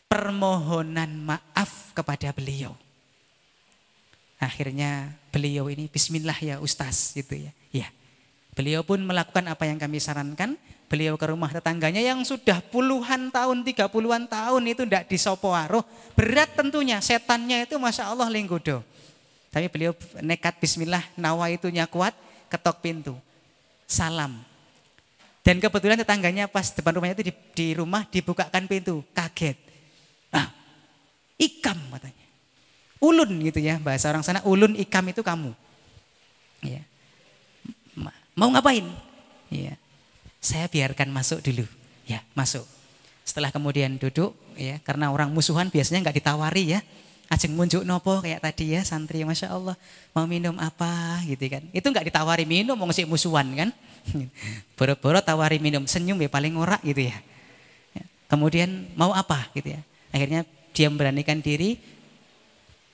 [0.06, 2.78] permohonan maaf kepada beliau.
[4.38, 7.52] Akhirnya beliau ini Bismillah ya Ustaz gitu ya.
[7.72, 7.88] Ya.
[8.54, 10.60] Beliau pun melakukan apa yang kami sarankan.
[10.94, 15.82] Beliau ke rumah tetangganya yang sudah puluhan tahun, tiga puluhan tahun itu tidak disopoaroh.
[16.14, 18.86] Berat tentunya, setannya itu Masya Allah linggodo.
[19.50, 22.14] Tapi beliau nekat bismillah, nawa itunya kuat,
[22.46, 23.18] ketok pintu.
[23.90, 24.46] Salam.
[25.42, 29.58] Dan kebetulan tetangganya pas depan rumahnya itu di, di rumah dibukakan pintu, kaget.
[30.30, 30.54] Ah,
[31.42, 32.26] ikam katanya.
[33.02, 35.58] Ulun gitu ya, bahasa orang sana ulun ikam itu kamu.
[36.62, 36.86] Ya.
[38.38, 38.86] Mau ngapain?
[40.44, 40.60] Ya.
[40.60, 41.64] Saya biarkan masuk dulu.
[42.04, 42.68] Ya, masuk.
[43.24, 46.84] Setelah kemudian duduk ya, karena orang musuhan biasanya nggak ditawari ya.
[47.32, 49.80] Ajeng munjuk nopo kayak tadi ya santri Masya Allah
[50.12, 51.64] mau minum apa gitu kan.
[51.72, 53.70] Itu nggak ditawari minum mau ngasih musuhan kan.
[54.78, 57.16] Boro-boro tawari minum senyum ya paling ngorak gitu ya.
[57.96, 58.04] ya.
[58.28, 59.82] Kemudian mau apa gitu ya.
[60.12, 60.44] Akhirnya
[60.76, 61.80] dia memberanikan diri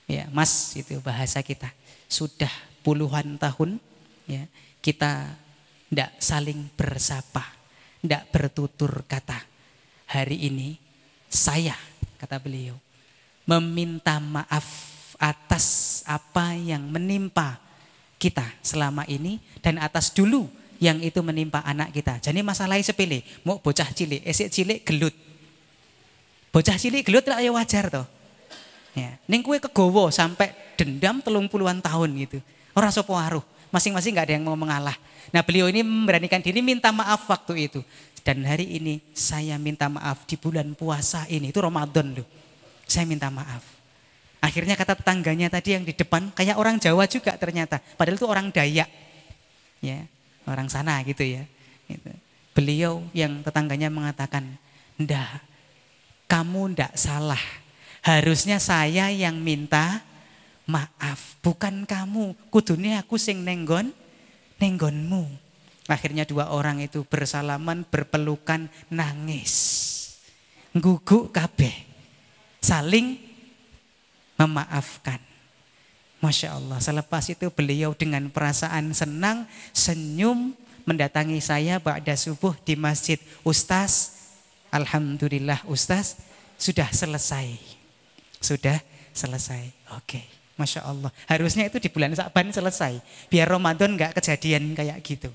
[0.04, 1.72] ya mas itu bahasa kita
[2.10, 2.50] sudah
[2.84, 3.80] puluhan tahun
[4.28, 4.44] ya
[4.84, 5.32] kita
[5.90, 7.42] tidak saling bersapa,
[7.98, 9.42] tidak bertutur kata.
[10.10, 10.78] Hari ini
[11.26, 11.74] saya,
[12.18, 12.78] kata beliau,
[13.46, 17.58] meminta maaf atas apa yang menimpa
[18.22, 20.46] kita selama ini dan atas dulu
[20.80, 22.22] yang itu menimpa anak kita.
[22.22, 25.12] Jadi masalahnya sepele, mau bocah cilik, esek cilik gelut.
[26.50, 28.06] Bocah cilik gelut lah ya wajar toh.
[28.90, 32.38] Ya, ning kue kegowo sampai dendam telung puluhan tahun gitu.
[32.74, 33.14] Orang sopo.
[33.70, 34.94] Masing-masing nggak ada yang mau mengalah.
[35.30, 37.80] Nah beliau ini memberanikan diri minta maaf waktu itu.
[38.20, 41.48] Dan hari ini saya minta maaf di bulan puasa ini.
[41.54, 42.26] Itu Ramadan loh.
[42.84, 43.62] Saya minta maaf.
[44.40, 47.80] Akhirnya kata tetangganya tadi yang di depan kayak orang Jawa juga ternyata.
[47.96, 48.88] Padahal itu orang Dayak.
[49.80, 50.04] Ya,
[50.44, 51.46] orang sana gitu ya.
[51.88, 52.10] Gitu.
[52.52, 54.58] Beliau yang tetangganya mengatakan,
[55.00, 55.40] "Ndak,
[56.30, 57.40] kamu ndak salah.
[58.00, 60.00] Harusnya saya yang minta
[60.70, 62.38] maaf, bukan kamu.
[62.48, 63.90] Kudunya aku sing nenggon,
[64.62, 65.26] nenggonmu.
[65.90, 69.54] Akhirnya dua orang itu bersalaman, berpelukan, nangis.
[70.70, 71.74] Guguk kabeh.
[72.62, 73.18] Saling
[74.38, 75.18] memaafkan.
[76.20, 80.52] Masya Allah, selepas itu beliau dengan perasaan senang, senyum,
[80.84, 83.16] mendatangi saya ba'da subuh di masjid.
[83.40, 84.20] Ustaz,
[84.68, 86.20] Alhamdulillah Ustaz,
[86.60, 87.56] sudah selesai.
[88.36, 88.84] Sudah
[89.16, 89.72] selesai.
[89.96, 90.20] Oke.
[90.20, 90.39] Okay.
[90.60, 91.08] Masya Allah.
[91.24, 93.00] Harusnya itu di bulan Sa'ban selesai.
[93.32, 95.32] Biar Ramadan nggak kejadian kayak gitu.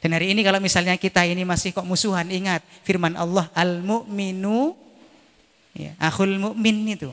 [0.00, 4.72] Dan hari ini kalau misalnya kita ini masih kok musuhan, ingat firman Allah al-mu'minu
[5.76, 7.12] ya, akhul mu'min itu.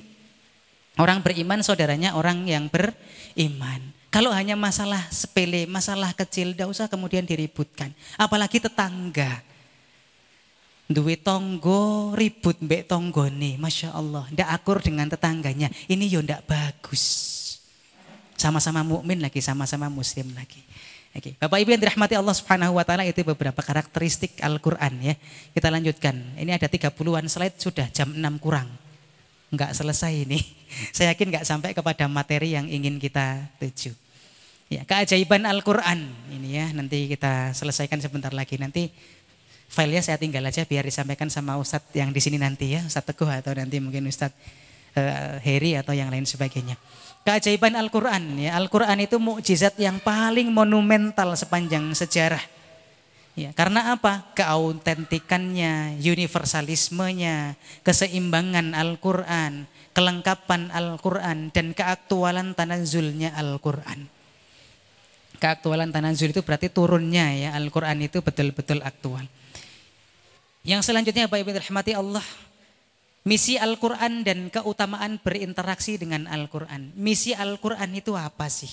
[0.98, 3.94] Orang beriman saudaranya orang yang beriman.
[4.10, 7.94] Kalau hanya masalah sepele, masalah kecil, tidak usah kemudian diributkan.
[8.18, 9.46] Apalagi tetangga.
[10.88, 14.26] Duwe tonggo ribut mbek tonggone, Masya Allah.
[14.32, 15.70] Ndak akur dengan tetangganya.
[15.86, 17.37] Ini yo ndak bagus.
[18.38, 20.62] Sama-sama mukmin lagi, sama-sama muslim lagi.
[21.18, 21.34] Oke.
[21.42, 25.18] Bapak Ibu yang dirahmati Allah Subhanahu wa taala itu beberapa karakteristik Al-Qur'an ya.
[25.50, 26.14] Kita lanjutkan.
[26.38, 28.70] Ini ada 30-an slide sudah jam 6 kurang.
[29.50, 30.38] Enggak selesai ini.
[30.96, 33.98] Saya yakin enggak sampai kepada materi yang ingin kita tuju.
[34.70, 38.60] Ya, keajaiban Al-Qur'an ini ya, nanti kita selesaikan sebentar lagi.
[38.62, 38.92] Nanti
[39.72, 43.32] filenya saya tinggal aja biar disampaikan sama Ustadz yang di sini nanti ya, Ustadz Teguh
[43.32, 44.36] atau nanti mungkin Ustadz
[45.00, 46.76] uh, Heri atau yang lain sebagainya
[47.28, 48.40] keajaiban Al-Quran.
[48.40, 52.40] Ya, Al-Quran itu mukjizat yang paling monumental sepanjang sejarah.
[53.36, 54.32] Ya, karena apa?
[54.32, 64.08] Keautentikannya, universalismenya, keseimbangan Al-Quran, kelengkapan Al-Quran, dan keaktualan tanazulnya Al-Quran.
[65.38, 69.28] Keaktualan tanazul itu berarti turunnya ya Al-Quran itu betul-betul aktual.
[70.66, 72.26] Yang selanjutnya Bapak Ibu rahmati Allah,
[73.28, 76.96] Misi Al-Quran dan keutamaan berinteraksi dengan Al-Quran.
[76.96, 78.72] Misi Al-Quran itu apa sih?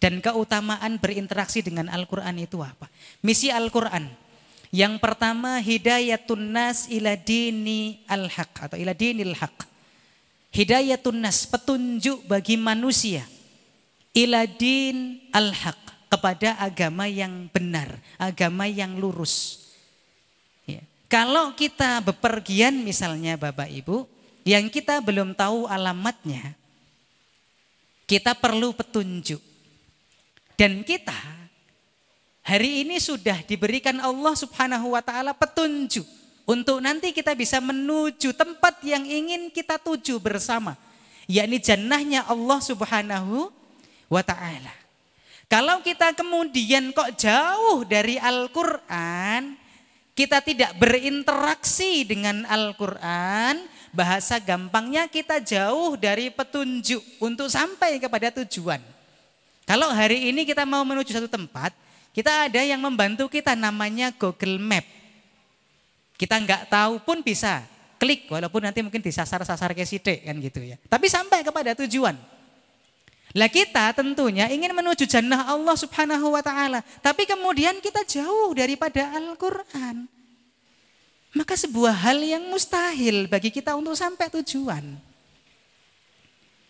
[0.00, 2.88] Dan keutamaan berinteraksi dengan Al-Quran itu apa?
[3.20, 4.08] Misi Al-Quran.
[4.72, 9.68] Yang pertama hidayatun nas ila dini al-haq atau ila dinil haq.
[10.56, 13.28] Hidayatun nas, petunjuk bagi manusia.
[14.16, 19.61] Ila din al-haq, kepada agama yang benar, agama yang lurus.
[21.12, 24.08] Kalau kita bepergian misalnya Bapak Ibu,
[24.48, 26.56] yang kita belum tahu alamatnya,
[28.08, 29.36] kita perlu petunjuk.
[30.56, 31.12] Dan kita
[32.40, 36.08] hari ini sudah diberikan Allah Subhanahu wa taala petunjuk
[36.48, 40.80] untuk nanti kita bisa menuju tempat yang ingin kita tuju bersama,
[41.28, 43.52] yakni jannahnya Allah Subhanahu
[44.08, 44.72] wa taala.
[45.44, 49.60] Kalau kita kemudian kok jauh dari Al-Qur'an,
[50.12, 53.64] kita tidak berinteraksi dengan Al-Quran,
[53.96, 58.80] bahasa gampangnya kita jauh dari petunjuk untuk sampai kepada tujuan.
[59.64, 61.72] Kalau hari ini kita mau menuju satu tempat,
[62.12, 64.84] Kita ada yang membantu kita namanya Google Map.
[66.20, 67.64] Kita nggak tahu pun bisa
[67.96, 70.76] klik walaupun nanti mungkin disasar-sasar ke sidik kan gitu ya.
[70.92, 72.12] Tapi sampai kepada tujuan.
[73.32, 79.08] Lah kita tentunya ingin menuju jannah Allah Subhanahu wa taala, tapi kemudian kita jauh daripada
[79.16, 80.04] Al-Qur'an.
[81.32, 84.84] Maka sebuah hal yang mustahil bagi kita untuk sampai tujuan.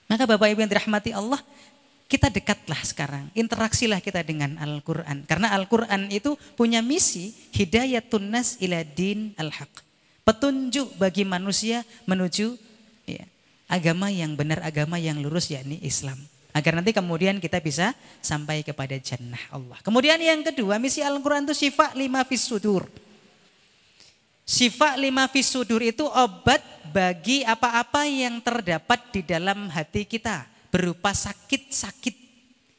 [0.06, 1.42] Maka Bapak Ibu yang dirahmati Allah,
[2.06, 5.24] kita dekatlah sekarang, interaksilah kita dengan Al-Quran.
[5.26, 9.82] Karena Al-Quran itu punya misi hidayatun nas ila din al-haq.
[10.22, 12.54] Petunjuk bagi manusia menuju
[13.08, 13.24] ya,
[13.64, 16.20] agama yang benar, agama yang lurus yakni Islam.
[16.52, 19.80] Agar nanti kemudian kita bisa sampai kepada jannah Allah.
[19.80, 22.84] Kemudian yang kedua, misi Al-Quran itu sifat lima fis sudur.
[24.44, 26.60] Sifat lima fis sudur itu obat
[26.92, 30.44] bagi apa-apa yang terdapat di dalam hati kita.
[30.68, 32.16] Berupa sakit-sakit.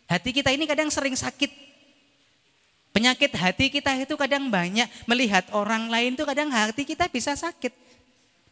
[0.05, 1.49] Hati kita ini kadang sering sakit.
[2.93, 4.85] Penyakit hati kita itu kadang banyak.
[5.09, 7.73] Melihat orang lain itu kadang hati kita bisa sakit.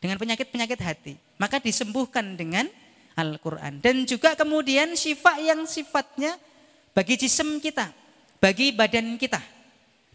[0.02, 1.14] Dengan penyakit-penyakit hati.
[1.38, 2.66] Maka disembuhkan dengan
[3.16, 3.84] Al-Quran.
[3.84, 6.36] Dan juga kemudian sifat yang sifatnya
[6.92, 7.92] bagi jisim kita,
[8.40, 9.40] bagi badan kita.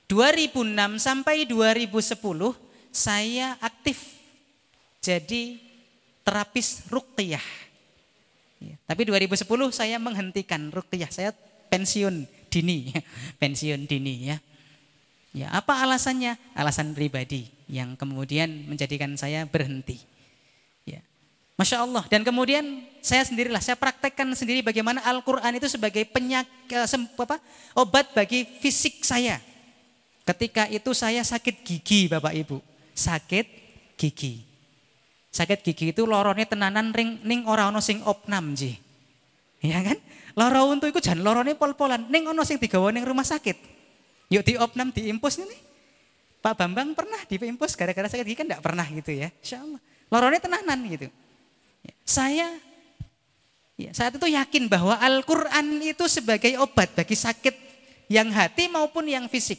[0.07, 2.15] 2006 sampai 2010
[2.95, 4.17] saya aktif
[5.03, 5.59] jadi
[6.27, 7.43] terapis ruqyah.
[8.57, 11.31] Ya, tapi 2010 saya menghentikan ruqyah, saya
[11.71, 12.91] pensiun dini,
[13.43, 14.39] pensiun dini ya.
[15.37, 16.41] Ya, apa alasannya?
[16.57, 20.01] Alasan pribadi yang kemudian menjadikan saya berhenti.
[21.57, 22.05] Masya Allah.
[22.13, 26.85] Dan kemudian saya sendirilah, saya praktekkan sendiri bagaimana Al-Quran itu sebagai penyakit, eh,
[27.17, 27.41] apa,
[27.73, 29.41] obat bagi fisik saya.
[30.27, 32.61] Ketika itu saya sakit gigi Bapak Ibu.
[32.93, 33.47] Sakit
[33.97, 34.45] gigi.
[35.33, 38.77] Sakit gigi itu lorone tenanan ring ning ora ono sing opnam ji.
[39.65, 39.97] Ya kan?
[40.37, 42.13] Loro untuk itu jangan lorone pol-polan.
[42.13, 43.57] Ning ono sing digawa ning rumah sakit.
[44.29, 45.57] Yuk di opnam diimpus ini.
[46.43, 49.33] Pak Bambang pernah diimpus gara-gara sakit gigi kan enggak pernah gitu ya.
[49.41, 49.81] Insya Allah.
[50.13, 51.09] Lorone tenanan gitu.
[52.07, 52.47] Saya
[53.75, 57.55] ya, saat itu yakin bahwa Al-Quran itu sebagai obat bagi sakit
[58.07, 59.59] yang hati maupun yang fisik.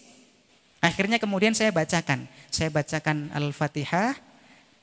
[0.80, 2.24] Akhirnya kemudian saya bacakan.
[2.48, 4.16] Saya bacakan Al-Fatihah,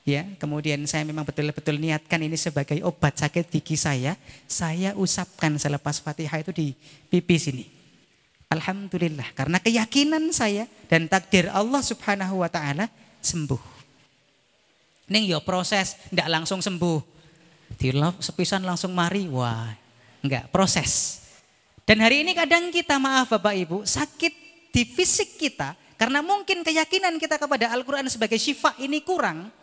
[0.05, 0.21] ya.
[0.37, 4.13] Kemudian saya memang betul-betul niatkan ini sebagai obat sakit gigi saya.
[4.45, 6.67] Saya usapkan selepas fatihah itu di
[7.09, 7.65] pipi sini.
[8.45, 12.93] Alhamdulillah karena keyakinan saya dan takdir Allah subhanahu wa ta'ala
[13.25, 13.73] sembuh.
[15.09, 17.14] Ini yo ya proses tidak langsung sembuh
[17.75, 19.73] Dilap sepisan langsung mari, wah
[20.25, 21.21] enggak, proses.
[21.85, 24.33] Dan hari ini kadang kita maaf Bapak Ibu, sakit
[24.73, 29.53] di fisik kita karena mungkin keyakinan kita kepada Al-Quran sebagai syifa ini kurang.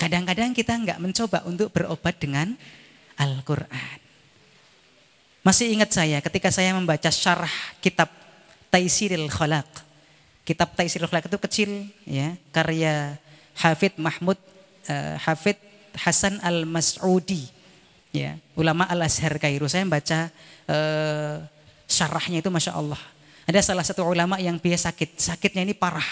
[0.00, 2.56] Kadang-kadang kita enggak mencoba untuk berobat dengan
[3.20, 4.00] Al-Quran.
[5.44, 7.52] Masih ingat saya ketika saya membaca syarah
[7.84, 8.08] kitab
[8.72, 9.68] Taisiril Khalaq.
[10.48, 11.70] Kitab Taisiril Khalaq itu kecil
[12.08, 13.20] ya, karya
[13.56, 14.40] Hafid Mahmud
[14.88, 15.60] uh, Hafid
[15.96, 17.48] Hasan Al-Mas'udi.
[18.10, 19.70] Ya, ulama Al-Azhar Kairo.
[19.70, 20.30] Saya membaca
[20.66, 21.46] uh,
[21.86, 22.98] syarahnya itu Masya Allah.
[23.46, 25.10] Ada salah satu ulama yang biasa sakit.
[25.18, 26.06] Sakitnya ini parah.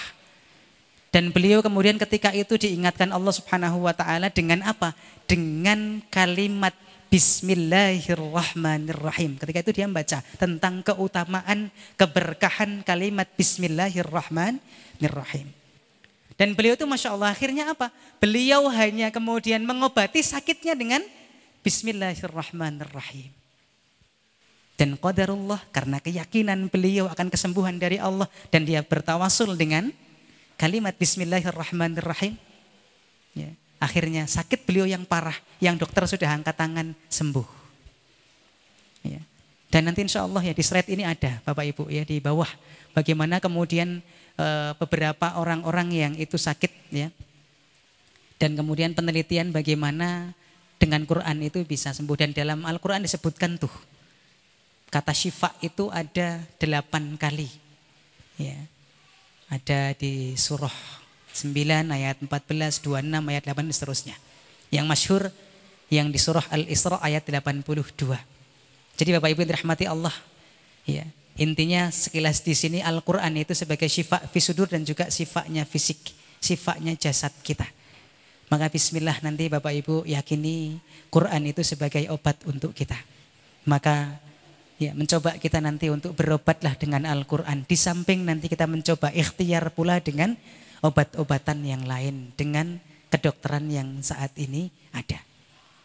[1.08, 4.92] Dan beliau kemudian ketika itu diingatkan Allah Subhanahu wa taala dengan apa?
[5.24, 6.76] Dengan kalimat
[7.08, 9.40] Bismillahirrahmanirrahim.
[9.40, 15.57] Ketika itu dia membaca tentang keutamaan keberkahan kalimat Bismillahirrahmanirrahim.
[16.38, 17.90] Dan beliau itu Masya Allah akhirnya apa?
[18.22, 21.02] Beliau hanya kemudian mengobati sakitnya dengan
[21.66, 23.34] Bismillahirrahmanirrahim.
[24.78, 28.30] Dan qadarullah karena keyakinan beliau akan kesembuhan dari Allah.
[28.54, 29.90] Dan dia bertawasul dengan
[30.54, 32.38] kalimat Bismillahirrahmanirrahim.
[33.34, 33.50] Ya.
[33.82, 37.46] Akhirnya sakit beliau yang parah, yang dokter sudah angkat tangan sembuh.
[39.02, 39.18] Ya.
[39.74, 42.48] Dan nanti insya Allah ya di slide ini ada Bapak Ibu ya di bawah.
[42.94, 43.98] Bagaimana kemudian
[44.38, 47.10] Eh, beberapa orang-orang yang itu sakit ya.
[48.38, 50.30] Dan kemudian penelitian bagaimana
[50.78, 52.14] dengan Quran itu bisa sembuh.
[52.14, 53.72] Dan dalam Al-Quran disebutkan tuh
[54.94, 57.50] kata syifa itu ada delapan kali
[58.38, 58.54] ya.
[59.50, 60.70] Ada di surah
[61.34, 62.30] 9 ayat 14
[62.86, 64.16] 26 ayat 8 dan seterusnya.
[64.70, 65.22] Yang masyhur
[65.90, 67.74] yang di surah Al-Isra ayat 82
[68.98, 70.12] jadi Bapak Ibu yang dirahmati Allah
[70.84, 71.08] ya
[71.38, 76.10] Intinya sekilas di sini Al-Quran itu sebagai sifat fisudur dan juga sifatnya fisik,
[76.42, 77.62] sifatnya jasad kita.
[78.50, 80.82] Maka bismillah nanti Bapak Ibu yakini
[81.14, 82.98] Quran itu sebagai obat untuk kita.
[83.70, 84.18] Maka
[84.82, 87.62] ya mencoba kita nanti untuk berobatlah dengan Al-Quran.
[87.70, 90.34] Di samping nanti kita mencoba ikhtiar pula dengan
[90.82, 92.34] obat-obatan yang lain.
[92.34, 92.82] Dengan
[93.14, 95.22] kedokteran yang saat ini ada.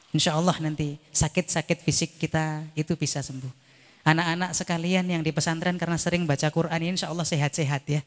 [0.10, 3.63] Insya Allah nanti sakit-sakit fisik kita itu bisa sembuh.
[4.04, 8.04] Anak-anak sekalian yang di pesantren karena sering baca Quran ini insya Allah sehat-sehat ya.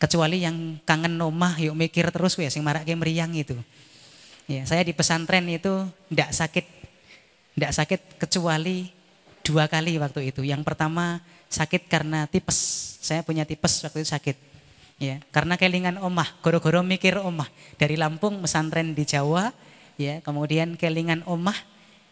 [0.00, 3.56] Kecuali yang kangen nomah yuk mikir terus ya sing marak meriang itu.
[4.48, 6.66] Ya, saya di pesantren itu tidak sakit,
[7.56, 8.92] tidak sakit kecuali
[9.44, 10.40] dua kali waktu itu.
[10.40, 11.20] Yang pertama
[11.52, 12.56] sakit karena tipes.
[13.04, 14.36] Saya punya tipes waktu itu sakit.
[14.96, 17.48] Ya, karena kelingan omah, goro-goro mikir omah.
[17.76, 19.52] Dari Lampung pesantren di Jawa,
[20.00, 21.56] ya, kemudian kelingan omah,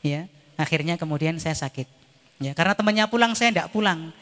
[0.04, 0.28] ya,
[0.60, 2.01] akhirnya kemudian saya sakit.
[2.40, 4.14] Ya, karena temannya pulang saya tidak pulang.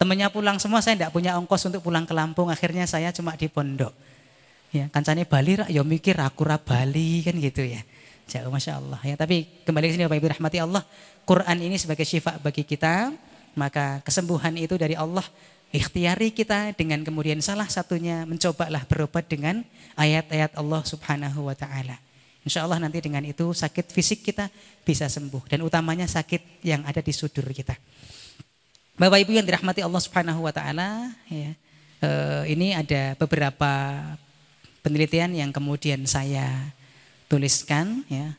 [0.00, 2.48] Temannya pulang semua saya tidak punya ongkos untuk pulang ke Lampung.
[2.48, 3.92] Akhirnya saya cuma di pondok.
[4.70, 7.82] Ya, kancane Bali rak ya mikir aku ra Bali kan gitu ya.
[8.30, 9.18] Jauh Masya Allah ya.
[9.18, 10.82] Tapi kembali ke sini Bapak Ibu rahmati Allah.
[11.26, 13.12] Quran ini sebagai syifa bagi kita.
[13.58, 15.26] Maka kesembuhan itu dari Allah.
[15.70, 19.62] Ikhtiari kita dengan kemudian salah satunya mencobalah berobat dengan
[19.94, 22.09] ayat-ayat Allah subhanahu wa ta'ala.
[22.40, 24.48] Insya Allah nanti dengan itu sakit fisik kita
[24.84, 25.44] bisa sembuh.
[25.44, 27.76] Dan utamanya sakit yang ada di sudur kita.
[28.96, 31.52] Bapak Ibu yang dirahmati Allah Subhanahu Wa Taala, ya,
[32.04, 33.72] eh, ini ada beberapa
[34.80, 36.72] penelitian yang kemudian saya
[37.28, 38.04] tuliskan.
[38.08, 38.36] Ya.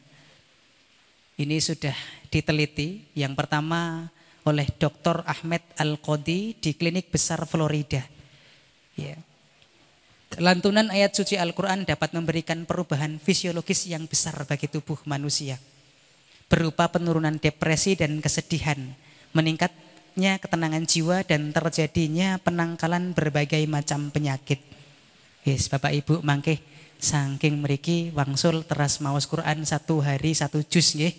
[1.38, 1.98] Ini sudah
[2.30, 3.06] diteliti.
[3.18, 4.10] Yang pertama
[4.46, 5.22] oleh Dr.
[5.26, 8.02] Ahmed Al-Qadi di Klinik Besar Florida.
[8.98, 9.18] Ya.
[10.40, 15.60] Lantunan ayat suci Al-Quran dapat memberikan perubahan fisiologis yang besar bagi tubuh manusia.
[16.48, 18.80] Berupa penurunan depresi dan kesedihan,
[19.36, 24.64] meningkatnya ketenangan jiwa dan terjadinya penangkalan berbagai macam penyakit.
[25.44, 26.64] Yes, Bapak Ibu mangke
[27.02, 31.12] saking meriki wangsul teras mawas Quran satu hari satu juz nggih.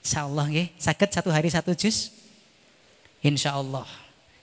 [0.00, 2.14] Insyaallah nggih, sakit satu hari satu juz?
[3.20, 3.84] Insyaallah.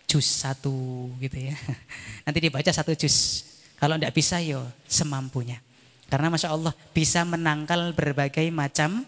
[0.05, 1.57] Juz satu gitu ya.
[2.29, 3.54] Nanti dibaca satu juz.
[3.75, 5.59] Kalau tidak bisa yo semampunya.
[6.05, 9.03] Karena Masya Allah bisa menangkal berbagai macam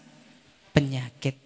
[0.74, 1.38] penyakit.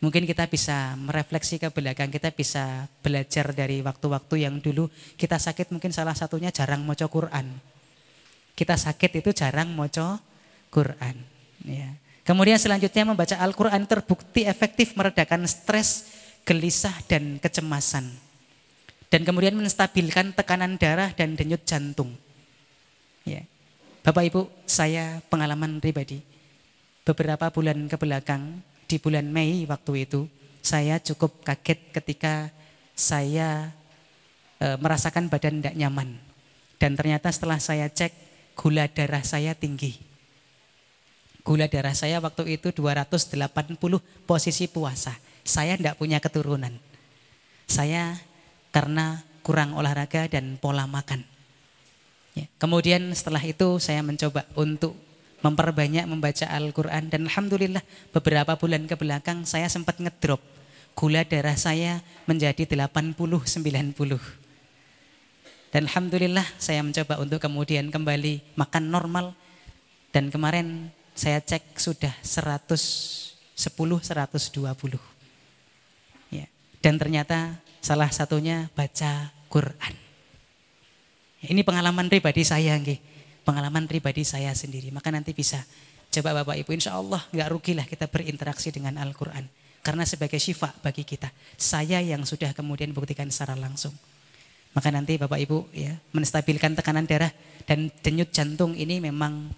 [0.00, 4.88] Mungkin kita bisa merefleksi ke belakang, kita bisa belajar dari waktu-waktu yang dulu
[5.20, 7.52] kita sakit mungkin salah satunya jarang moco Quran.
[8.56, 10.16] Kita sakit itu jarang moco
[10.72, 11.20] Quran.
[11.68, 11.92] Ya.
[12.24, 16.08] Kemudian selanjutnya membaca Al-Quran terbukti efektif meredakan stres,
[16.48, 18.08] gelisah, dan kecemasan.
[19.12, 22.14] Dan kemudian menstabilkan tekanan darah dan denyut jantung.
[23.38, 23.42] Ya.
[24.00, 26.24] Bapak Ibu, saya pengalaman pribadi.
[27.04, 30.26] Beberapa bulan ke belakang, di bulan Mei waktu itu,
[30.64, 32.48] saya cukup kaget ketika
[32.96, 33.72] saya
[34.58, 36.16] e, merasakan badan tidak nyaman.
[36.80, 38.12] Dan ternyata setelah saya cek,
[38.56, 40.00] gula darah saya tinggi.
[41.44, 43.36] Gula darah saya waktu itu 280
[44.26, 45.16] posisi puasa.
[45.44, 46.72] Saya tidak punya keturunan.
[47.68, 48.16] Saya
[48.74, 51.29] karena kurang olahraga dan pola makan.
[52.34, 52.46] Ya.
[52.62, 54.94] Kemudian setelah itu saya mencoba untuk
[55.40, 57.80] memperbanyak membaca Al-Quran dan Alhamdulillah
[58.12, 60.40] beberapa bulan ke belakang saya sempat ngedrop.
[60.92, 64.20] Gula darah saya menjadi 80-90.
[65.70, 69.32] Dan Alhamdulillah saya mencoba untuk kemudian kembali makan normal.
[70.10, 74.98] Dan kemarin saya cek sudah 110-120.
[76.34, 76.50] Ya.
[76.82, 80.09] Dan ternyata salah satunya baca Quran.
[81.40, 83.00] Ini pengalaman pribadi saya, nggih.
[83.46, 84.92] Pengalaman pribadi saya sendiri.
[84.92, 85.64] Maka nanti bisa
[86.10, 89.48] coba Bapak Ibu, insya Allah nggak rugilah kita berinteraksi dengan Al-Quran.
[89.80, 91.32] Karena sebagai syifa bagi kita.
[91.56, 93.96] Saya yang sudah kemudian buktikan secara langsung.
[94.76, 97.32] Maka nanti Bapak Ibu ya menstabilkan tekanan darah
[97.64, 99.50] dan denyut jantung ini memang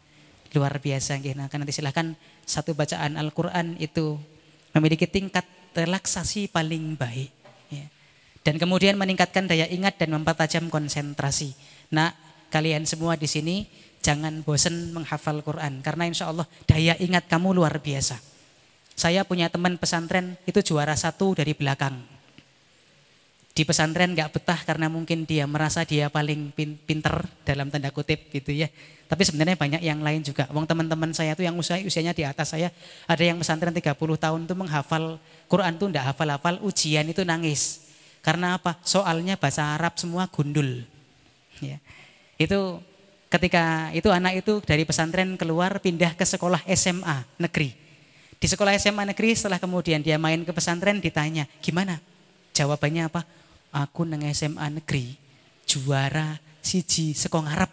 [0.55, 1.19] luar biasa.
[1.35, 2.15] Nah, nanti silahkan
[2.47, 4.17] satu bacaan Al-Quran itu
[4.73, 5.45] memiliki tingkat
[5.77, 7.33] relaksasi paling baik.
[7.73, 7.87] Ya.
[8.43, 11.57] Dan kemudian meningkatkan daya ingat dan mempertajam konsentrasi.
[11.93, 12.17] Nah,
[12.49, 13.69] kalian semua di sini
[14.03, 18.19] jangan bosan menghafal Quran karena insya Allah daya ingat kamu luar biasa.
[18.97, 21.97] Saya punya teman pesantren itu juara satu dari belakang.
[23.53, 28.49] Di pesantren nggak betah karena mungkin dia merasa dia paling pinter dalam tanda kutip gitu
[28.49, 28.73] ya.
[29.13, 30.49] Tapi sebenarnya banyak yang lain juga.
[30.57, 32.73] Wong teman-teman saya tuh yang usia usianya di atas saya,
[33.05, 35.21] ada yang pesantren 30 tahun tuh menghafal
[35.53, 37.93] Quran tuh ndak hafal-hafal, ujian itu nangis.
[38.25, 38.81] Karena apa?
[38.81, 40.89] Soalnya bahasa Arab semua gundul.
[41.61, 41.83] Ya.
[42.41, 42.81] Itu
[43.33, 47.73] ketika itu anak itu dari pesantren keluar pindah ke sekolah SMA negeri.
[48.37, 52.03] Di sekolah SMA negeri setelah kemudian dia main ke pesantren ditanya, gimana?
[52.53, 53.23] Jawabannya apa?
[53.73, 55.15] Aku neng SMA negeri
[55.65, 57.71] juara siji sekong Arab.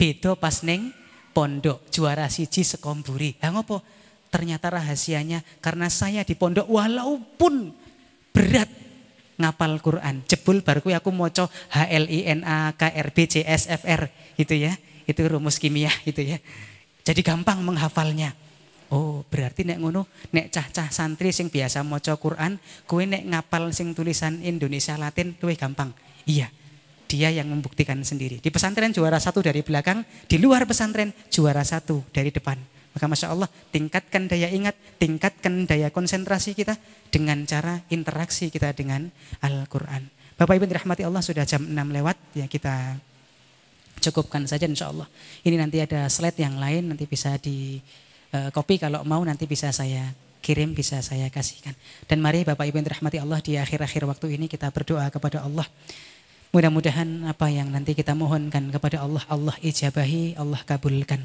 [0.00, 0.90] Bedo pas neng
[1.36, 3.36] pondok juara siji sekomburi.
[3.38, 3.84] Lah ngopo?
[4.32, 7.74] Ternyata rahasianya karena saya di pondok walaupun
[8.32, 8.79] berat
[9.40, 10.20] ngapal Quran.
[10.28, 13.88] Jebul baru aku moco H L I N A K R B C S F
[13.88, 14.76] R gitu ya.
[15.08, 16.36] Itu rumus kimia gitu ya.
[17.02, 18.36] Jadi gampang menghafalnya.
[18.90, 22.58] Oh, berarti nek ngono, nek cah-cah santri sing biasa maca Quran,
[22.90, 25.94] kowe nek ngapal sing tulisan Indonesia Latin luwih gampang.
[26.26, 26.50] Iya.
[27.06, 28.38] Dia yang membuktikan sendiri.
[28.38, 32.58] Di pesantren juara satu dari belakang, di luar pesantren juara satu dari depan.
[32.90, 36.74] Maka Masya Allah, tingkatkan daya ingat, tingkatkan daya konsentrasi kita
[37.14, 40.10] dengan cara interaksi kita dengan Al-Quran.
[40.34, 42.98] Bapak Ibu dirahmati Allah sudah jam 6 lewat, ya kita
[44.00, 45.06] cukupkan saja insya Allah.
[45.44, 47.78] Ini nanti ada slide yang lain, nanti bisa di
[48.34, 50.10] uh, copy kalau mau nanti bisa saya
[50.40, 51.76] kirim, bisa saya kasihkan.
[52.08, 55.68] Dan mari Bapak Ibu dirahmati Allah di akhir-akhir waktu ini kita berdoa kepada Allah.
[56.50, 61.22] Mudah-mudahan apa yang nanti kita mohonkan kepada Allah, Allah ijabahi, Allah kabulkan.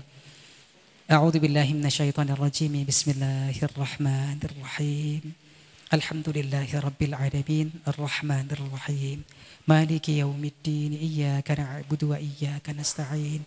[1.05, 2.81] أعوذ بالله من الشيطان الرجيم.
[2.89, 5.21] بسم الله الرحمن الرحيم.
[5.93, 7.67] الحمد لله رب العالمين.
[7.87, 9.21] الرحمن الرحيم.
[9.69, 10.97] مالك يوم الدين.
[10.97, 13.41] إياك نعبد وإياك نستعين.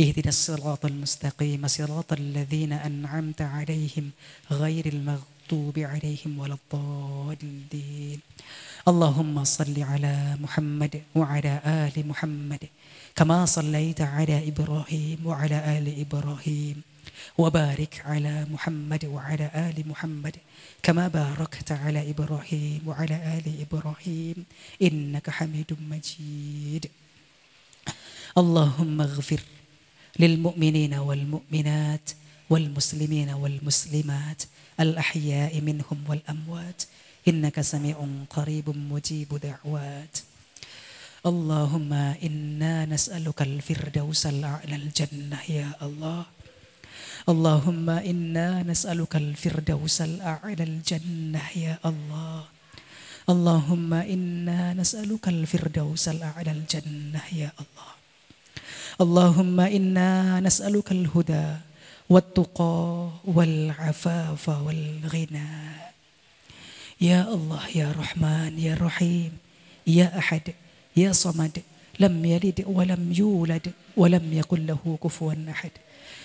[0.00, 1.66] اهدنا الصراط المستقيم.
[1.66, 4.10] صراط الذين أنعمت عليهم
[4.50, 8.18] غير المغضوب عليهم ولا الضالين.
[8.86, 12.62] اللهم صل على محمد وعلى آل محمد
[13.18, 16.89] كما صليت على إبراهيم وعلى آل إبراهيم.
[17.38, 20.36] وبارك على محمد وعلى آل محمد
[20.82, 24.44] كما باركت على إبراهيم وعلى آل إبراهيم
[24.82, 26.86] إنك حميد مجيد.
[28.38, 29.40] اللهم اغفر
[30.18, 32.10] للمؤمنين والمؤمنات
[32.50, 34.42] والمسلمين والمسلمات
[34.80, 36.82] الأحياء منهم والأموات
[37.28, 37.96] إنك سميع
[38.30, 40.18] قريب مجيب دعوات.
[41.26, 46.24] اللهم إنا نسألك الفردوس الأعلى الجنة يا الله
[47.28, 52.44] اللهم إنا نسألك الفردوس الأعلى الجنة يا الله.
[53.28, 57.90] اللهم إنا نسألك الفردوس الأعلى الجنة يا الله.
[59.00, 61.48] اللهم إنا نسألك الهدى
[62.08, 65.52] والتقى والعفاف والغنى.
[67.00, 69.32] يا الله يا رحمن يا رحيم
[69.86, 70.46] يا أحد
[70.96, 71.62] يا صمد
[72.00, 73.66] لم يلد ولم يولد
[73.96, 75.70] ولم يكن له كفوا أحد.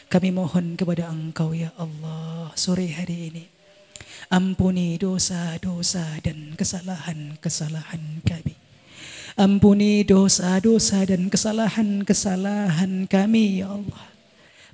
[0.05, 3.45] Kami mohon kepada Engkau ya Allah sore hari ini.
[4.29, 8.53] Ampuni dosa-dosa dan kesalahan-kesalahan kami.
[9.33, 14.05] Ampuni dosa-dosa dan kesalahan-kesalahan kami ya Allah.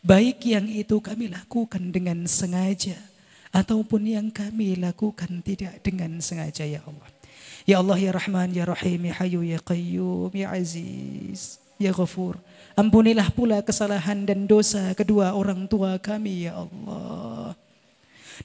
[0.03, 2.99] Baik yang itu kami lakukan dengan sengaja
[3.55, 7.09] ataupun yang kami lakukan tidak dengan sengaja ya Allah.
[7.63, 12.37] Ya Allah ya Rahman ya Rahim ya Hayu ya Qayyum ya Aziz ya Ghafur.
[12.77, 17.57] Ampunilah pula kesalahan dan dosa kedua orang tua kami ya Allah.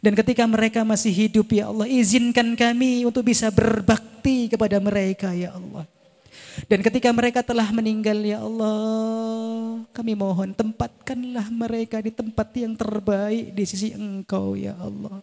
[0.00, 5.52] Dan ketika mereka masih hidup ya Allah izinkan kami untuk bisa berbakti kepada mereka ya
[5.54, 5.84] Allah.
[6.64, 13.52] Dan ketika mereka telah meninggal ya Allah, kami mohon tempatkanlah mereka di tempat yang terbaik
[13.52, 15.20] di sisi Engkau ya Allah.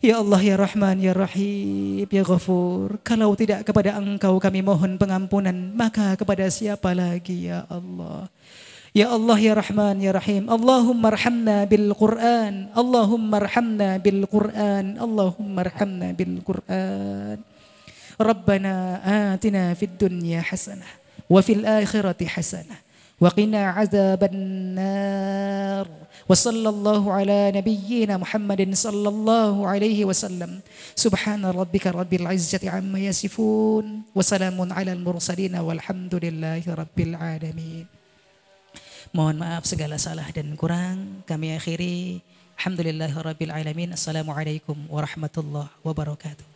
[0.00, 2.96] Ya Allah, Ya Rahman, Ya Rahim, Ya Ghafur.
[3.04, 8.32] Kalau tidak kepada engkau kami mohon pengampunan, maka kepada siapa lagi Ya Allah?
[8.90, 15.62] Ya Allah ya Rahman ya Rahim Allahumma rahamna bil Quran Allahumma rahamna bil Quran Allahumma
[15.62, 17.38] rahamna bil Quran
[18.18, 18.98] Rabbana
[19.38, 20.90] atina fid dunya hasanah
[21.30, 22.82] wa fil akhirati hasanah
[23.22, 25.86] wa qina azaban nar
[26.29, 30.59] وصلى الله على نبينا محمد صلى الله عليه وسلم
[30.95, 33.85] سبحان ربك رب العزة عما يصفون
[34.15, 37.85] وسلام على المرسلين والحمد لله رب العالمين
[39.15, 42.19] Mohon maaf segala salah dan kurang kami akhiri.
[42.59, 43.95] Alhamdulillah Rabbil Alamin.
[43.95, 46.48] Assalamualaikum warahmatullahi wabarakatuh.